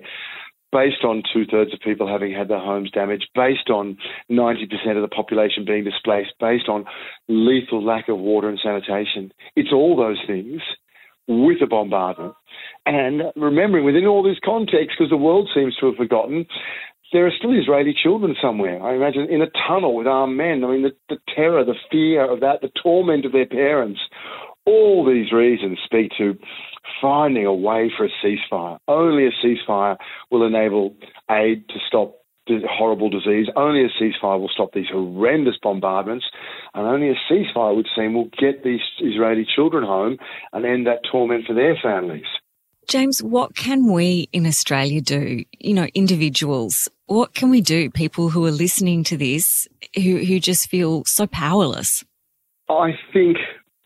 based 0.72 1.04
on 1.04 1.22
two 1.32 1.44
thirds 1.50 1.74
of 1.74 1.80
people 1.80 2.06
having 2.06 2.32
had 2.32 2.48
their 2.48 2.60
homes 2.60 2.90
damaged, 2.90 3.28
based 3.34 3.70
on 3.70 3.98
90% 4.30 4.96
of 4.96 5.02
the 5.02 5.08
population 5.08 5.64
being 5.64 5.84
displaced, 5.84 6.32
based 6.38 6.68
on 6.68 6.84
lethal 7.28 7.84
lack 7.84 8.08
of 8.08 8.18
water 8.18 8.48
and 8.48 8.60
sanitation. 8.62 9.32
It's 9.56 9.72
all 9.72 9.96
those 9.96 10.18
things 10.26 10.62
with 11.26 11.62
a 11.62 11.66
bombardment. 11.66 12.34
And 12.86 13.22
remembering 13.36 13.84
within 13.84 14.06
all 14.06 14.22
this 14.22 14.38
context, 14.44 14.96
because 14.98 15.10
the 15.10 15.16
world 15.16 15.48
seems 15.54 15.76
to 15.76 15.86
have 15.86 15.96
forgotten, 15.96 16.46
there 17.12 17.26
are 17.26 17.32
still 17.36 17.58
Israeli 17.58 17.94
children 18.00 18.36
somewhere. 18.40 18.82
I 18.82 18.94
imagine 18.94 19.26
in 19.30 19.42
a 19.42 19.50
tunnel 19.68 19.96
with 19.96 20.06
armed 20.06 20.36
men. 20.36 20.62
I 20.64 20.68
mean, 20.68 20.82
the, 20.82 20.92
the 21.08 21.18
terror, 21.34 21.64
the 21.64 21.74
fear 21.90 22.30
of 22.30 22.40
that, 22.40 22.60
the 22.60 22.70
torment 22.82 23.24
of 23.24 23.32
their 23.32 23.46
parents. 23.46 24.00
All 24.66 25.04
these 25.04 25.32
reasons 25.32 25.78
speak 25.84 26.12
to 26.18 26.38
finding 27.00 27.46
a 27.46 27.54
way 27.54 27.90
for 27.96 28.04
a 28.04 28.10
ceasefire. 28.24 28.78
Only 28.86 29.26
a 29.26 29.30
ceasefire 29.44 29.96
will 30.30 30.46
enable 30.46 30.94
aid 31.30 31.68
to 31.68 31.74
stop 31.86 32.14
the 32.46 32.60
horrible 32.68 33.10
disease. 33.10 33.46
Only 33.56 33.84
a 33.84 34.02
ceasefire 34.02 34.40
will 34.40 34.48
stop 34.48 34.72
these 34.72 34.88
horrendous 34.90 35.56
bombardments, 35.62 36.26
and 36.74 36.86
only 36.86 37.10
a 37.10 37.32
ceasefire 37.32 37.74
would 37.74 37.88
seem 37.96 38.14
will 38.14 38.30
get 38.38 38.62
these 38.62 38.80
Israeli 39.00 39.46
children 39.56 39.84
home 39.84 40.18
and 40.52 40.64
end 40.64 40.86
that 40.86 41.00
torment 41.10 41.46
for 41.46 41.54
their 41.54 41.76
families. 41.82 42.26
James, 42.88 43.22
what 43.22 43.54
can 43.54 43.92
we 43.92 44.28
in 44.32 44.46
Australia 44.46 45.00
do? 45.00 45.44
You 45.58 45.74
know, 45.74 45.86
individuals, 45.94 46.88
what 47.06 47.34
can 47.34 47.50
we 47.50 47.60
do? 47.60 47.90
People 47.90 48.30
who 48.30 48.44
are 48.46 48.50
listening 48.50 49.04
to 49.04 49.16
this 49.16 49.68
who, 49.94 50.18
who 50.18 50.40
just 50.40 50.68
feel 50.68 51.04
so 51.04 51.26
powerless. 51.26 52.04
I 52.68 52.92
think 53.12 53.36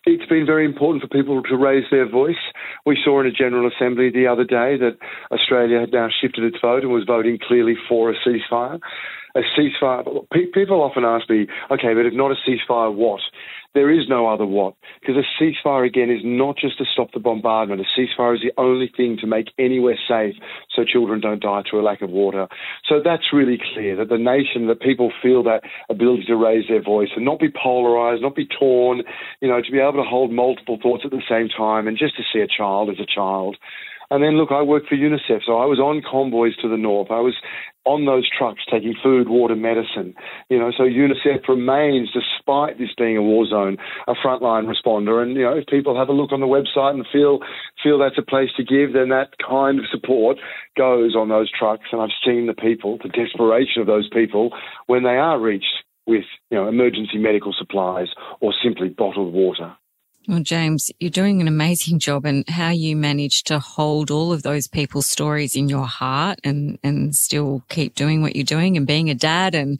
it's 0.06 0.28
been 0.28 0.44
very 0.44 0.64
important 0.64 1.02
for 1.02 1.08
people 1.08 1.42
to 1.42 1.56
raise 1.56 1.84
their 1.90 2.08
voice. 2.08 2.36
We 2.84 2.98
saw 3.02 3.20
in 3.20 3.26
a 3.26 3.32
General 3.32 3.70
Assembly 3.70 4.10
the 4.10 4.26
other 4.26 4.44
day 4.44 4.76
that 4.76 4.98
Australia 5.32 5.80
had 5.80 5.92
now 5.92 6.08
shifted 6.20 6.44
its 6.44 6.58
vote 6.60 6.82
and 6.82 6.92
was 6.92 7.04
voting 7.06 7.38
clearly 7.46 7.74
for 7.88 8.10
a 8.10 8.14
ceasefire. 8.14 8.80
A 9.36 9.40
ceasefire, 9.58 10.04
people 10.52 10.82
often 10.82 11.04
ask 11.04 11.28
me, 11.28 11.46
okay, 11.70 11.94
but 11.94 12.06
if 12.06 12.12
not 12.12 12.30
a 12.30 12.36
ceasefire, 12.46 12.94
what? 12.94 13.20
There 13.74 13.90
is 13.90 14.08
no 14.08 14.28
other 14.28 14.46
what. 14.46 14.74
Because 15.00 15.16
a 15.16 15.42
ceasefire, 15.42 15.84
again, 15.84 16.08
is 16.08 16.22
not 16.22 16.56
just 16.56 16.78
to 16.78 16.84
stop 16.92 17.12
the 17.12 17.18
bombardment. 17.18 17.80
A 17.80 18.00
ceasefire 18.00 18.36
is 18.36 18.40
the 18.40 18.52
only 18.56 18.90
thing 18.96 19.18
to 19.20 19.26
make 19.26 19.48
anywhere 19.58 19.98
safe 20.08 20.36
so 20.74 20.84
children 20.84 21.20
don't 21.20 21.42
die 21.42 21.62
through 21.68 21.80
a 21.80 21.82
lack 21.82 22.00
of 22.00 22.10
water. 22.10 22.46
So 22.88 23.00
that's 23.04 23.32
really 23.32 23.58
clear 23.74 23.96
that 23.96 24.08
the 24.08 24.18
nation, 24.18 24.68
that 24.68 24.80
people 24.80 25.12
feel 25.20 25.42
that 25.44 25.62
ability 25.90 26.24
to 26.26 26.36
raise 26.36 26.68
their 26.68 26.82
voice 26.82 27.08
and 27.16 27.24
not 27.24 27.40
be 27.40 27.50
polarized, 27.50 28.22
not 28.22 28.36
be 28.36 28.46
torn, 28.46 29.02
you 29.40 29.48
know, 29.48 29.60
to 29.60 29.72
be 29.72 29.80
able 29.80 30.02
to 30.04 30.08
hold 30.08 30.30
multiple 30.30 30.78
thoughts 30.80 31.02
at 31.04 31.10
the 31.10 31.22
same 31.28 31.48
time 31.48 31.88
and 31.88 31.98
just 31.98 32.16
to 32.16 32.22
see 32.32 32.40
a 32.40 32.46
child 32.46 32.90
as 32.90 33.00
a 33.00 33.06
child. 33.12 33.56
And 34.10 34.22
then, 34.22 34.36
look, 34.36 34.50
I 34.52 34.62
work 34.62 34.84
for 34.88 34.96
UNICEF, 34.96 35.40
so 35.46 35.58
I 35.58 35.66
was 35.66 35.78
on 35.78 36.02
convoys 36.02 36.56
to 36.62 36.68
the 36.68 36.76
north. 36.76 37.10
I 37.10 37.20
was 37.20 37.34
on 37.84 38.06
those 38.06 38.28
trucks 38.30 38.62
taking 38.70 38.94
food, 39.02 39.28
water, 39.28 39.56
medicine. 39.56 40.14
You 40.48 40.58
know, 40.58 40.72
so 40.76 40.84
UNICEF 40.84 41.46
remains, 41.48 42.10
despite 42.12 42.78
this 42.78 42.94
being 42.96 43.16
a 43.16 43.22
war 43.22 43.46
zone, 43.46 43.76
a 44.08 44.14
frontline 44.14 44.72
responder. 44.72 45.22
And 45.22 45.36
you 45.36 45.42
know, 45.42 45.56
if 45.56 45.66
people 45.66 45.96
have 45.98 46.08
a 46.08 46.12
look 46.12 46.32
on 46.32 46.40
the 46.40 46.46
website 46.46 46.94
and 46.94 47.06
feel 47.12 47.40
feel 47.82 47.98
that's 47.98 48.18
a 48.18 48.22
place 48.22 48.50
to 48.56 48.64
give, 48.64 48.94
then 48.94 49.10
that 49.10 49.36
kind 49.46 49.78
of 49.78 49.84
support 49.90 50.38
goes 50.76 51.14
on 51.14 51.28
those 51.28 51.50
trucks. 51.50 51.84
And 51.92 52.00
I've 52.00 52.16
seen 52.24 52.46
the 52.46 52.54
people, 52.54 52.98
the 53.02 53.08
desperation 53.08 53.80
of 53.80 53.86
those 53.86 54.08
people, 54.08 54.50
when 54.86 55.02
they 55.02 55.16
are 55.16 55.38
reached 55.38 55.84
with 56.06 56.24
you 56.50 56.56
know 56.58 56.68
emergency 56.68 57.18
medical 57.18 57.54
supplies 57.56 58.08
or 58.40 58.52
simply 58.62 58.88
bottled 58.88 59.32
water. 59.32 59.76
Well, 60.26 60.40
James, 60.40 60.90
you're 61.00 61.10
doing 61.10 61.42
an 61.42 61.48
amazing 61.48 61.98
job 61.98 62.24
and 62.24 62.48
how 62.48 62.70
you 62.70 62.96
manage 62.96 63.44
to 63.44 63.58
hold 63.58 64.10
all 64.10 64.32
of 64.32 64.42
those 64.42 64.66
people's 64.66 65.06
stories 65.06 65.54
in 65.54 65.68
your 65.68 65.84
heart 65.86 66.40
and, 66.42 66.78
and 66.82 67.14
still 67.14 67.62
keep 67.68 67.94
doing 67.94 68.22
what 68.22 68.34
you're 68.34 68.44
doing 68.44 68.78
and 68.78 68.86
being 68.86 69.10
a 69.10 69.14
dad 69.14 69.54
and, 69.54 69.78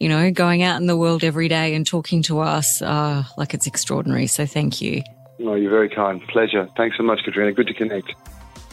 you 0.00 0.08
know, 0.08 0.32
going 0.32 0.62
out 0.62 0.80
in 0.80 0.88
the 0.88 0.96
world 0.96 1.22
every 1.22 1.46
day 1.46 1.74
and 1.74 1.86
talking 1.86 2.22
to 2.22 2.40
us, 2.40 2.82
uh, 2.82 3.22
like 3.36 3.54
it's 3.54 3.68
extraordinary. 3.68 4.26
So 4.26 4.46
thank 4.46 4.82
you. 4.82 5.02
No, 5.38 5.54
you're 5.54 5.70
very 5.70 5.88
kind. 5.88 6.20
Pleasure. 6.26 6.68
Thanks 6.76 6.96
so 6.96 7.04
much, 7.04 7.20
Katrina. 7.24 7.52
Good 7.52 7.68
to 7.68 7.74
connect. 7.74 8.14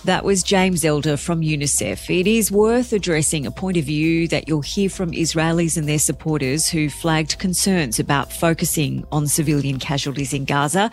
That 0.03 0.25
was 0.25 0.41
James 0.41 0.83
Elder 0.83 1.15
from 1.15 1.41
UNICEF. 1.41 2.09
It 2.09 2.25
is 2.25 2.51
worth 2.51 2.91
addressing 2.91 3.45
a 3.45 3.51
point 3.51 3.77
of 3.77 3.85
view 3.85 4.27
that 4.29 4.47
you'll 4.47 4.61
hear 4.61 4.89
from 4.89 5.11
Israelis 5.11 5.77
and 5.77 5.87
their 5.87 5.99
supporters 5.99 6.67
who 6.67 6.89
flagged 6.89 7.37
concerns 7.37 7.99
about 7.99 8.33
focusing 8.33 9.05
on 9.11 9.27
civilian 9.27 9.77
casualties 9.77 10.33
in 10.33 10.45
Gaza. 10.45 10.89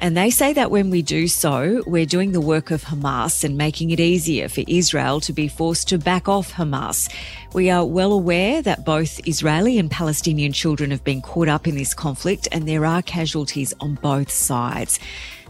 And 0.00 0.16
they 0.16 0.30
say 0.30 0.52
that 0.54 0.72
when 0.72 0.90
we 0.90 1.00
do 1.00 1.28
so, 1.28 1.84
we're 1.86 2.06
doing 2.06 2.32
the 2.32 2.40
work 2.40 2.72
of 2.72 2.82
Hamas 2.82 3.44
and 3.44 3.56
making 3.56 3.90
it 3.90 4.00
easier 4.00 4.48
for 4.48 4.64
Israel 4.66 5.20
to 5.20 5.32
be 5.32 5.46
forced 5.46 5.88
to 5.90 5.98
back 5.98 6.28
off 6.28 6.52
Hamas. 6.52 7.08
We 7.54 7.70
are 7.70 7.84
well 7.84 8.12
aware 8.12 8.62
that 8.62 8.84
both 8.84 9.24
Israeli 9.28 9.78
and 9.78 9.88
Palestinian 9.88 10.52
children 10.52 10.90
have 10.90 11.04
been 11.04 11.22
caught 11.22 11.48
up 11.48 11.68
in 11.68 11.76
this 11.76 11.94
conflict 11.94 12.48
and 12.50 12.66
there 12.66 12.84
are 12.84 13.02
casualties 13.02 13.72
on 13.78 13.94
both 13.96 14.32
sides. 14.32 14.98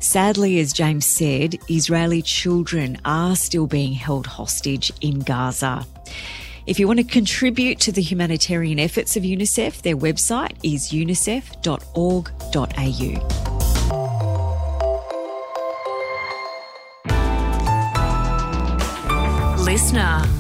Sadly, 0.00 0.58
as 0.60 0.72
James 0.72 1.04
said, 1.04 1.58
Israeli 1.68 2.22
children 2.22 2.98
are 3.04 3.36
still 3.36 3.66
being 3.66 3.92
held 3.92 4.26
hostage 4.26 4.90
in 5.02 5.20
Gaza. 5.20 5.86
If 6.66 6.80
you 6.80 6.86
want 6.86 7.00
to 7.00 7.04
contribute 7.04 7.78
to 7.80 7.92
the 7.92 8.00
humanitarian 8.00 8.78
efforts 8.78 9.16
of 9.16 9.24
UNICEF, 9.24 9.82
their 9.82 9.96
website 9.96 10.56
is 10.62 10.90
unicef.org.au. 10.90 11.50
LiSTNR 19.64 20.39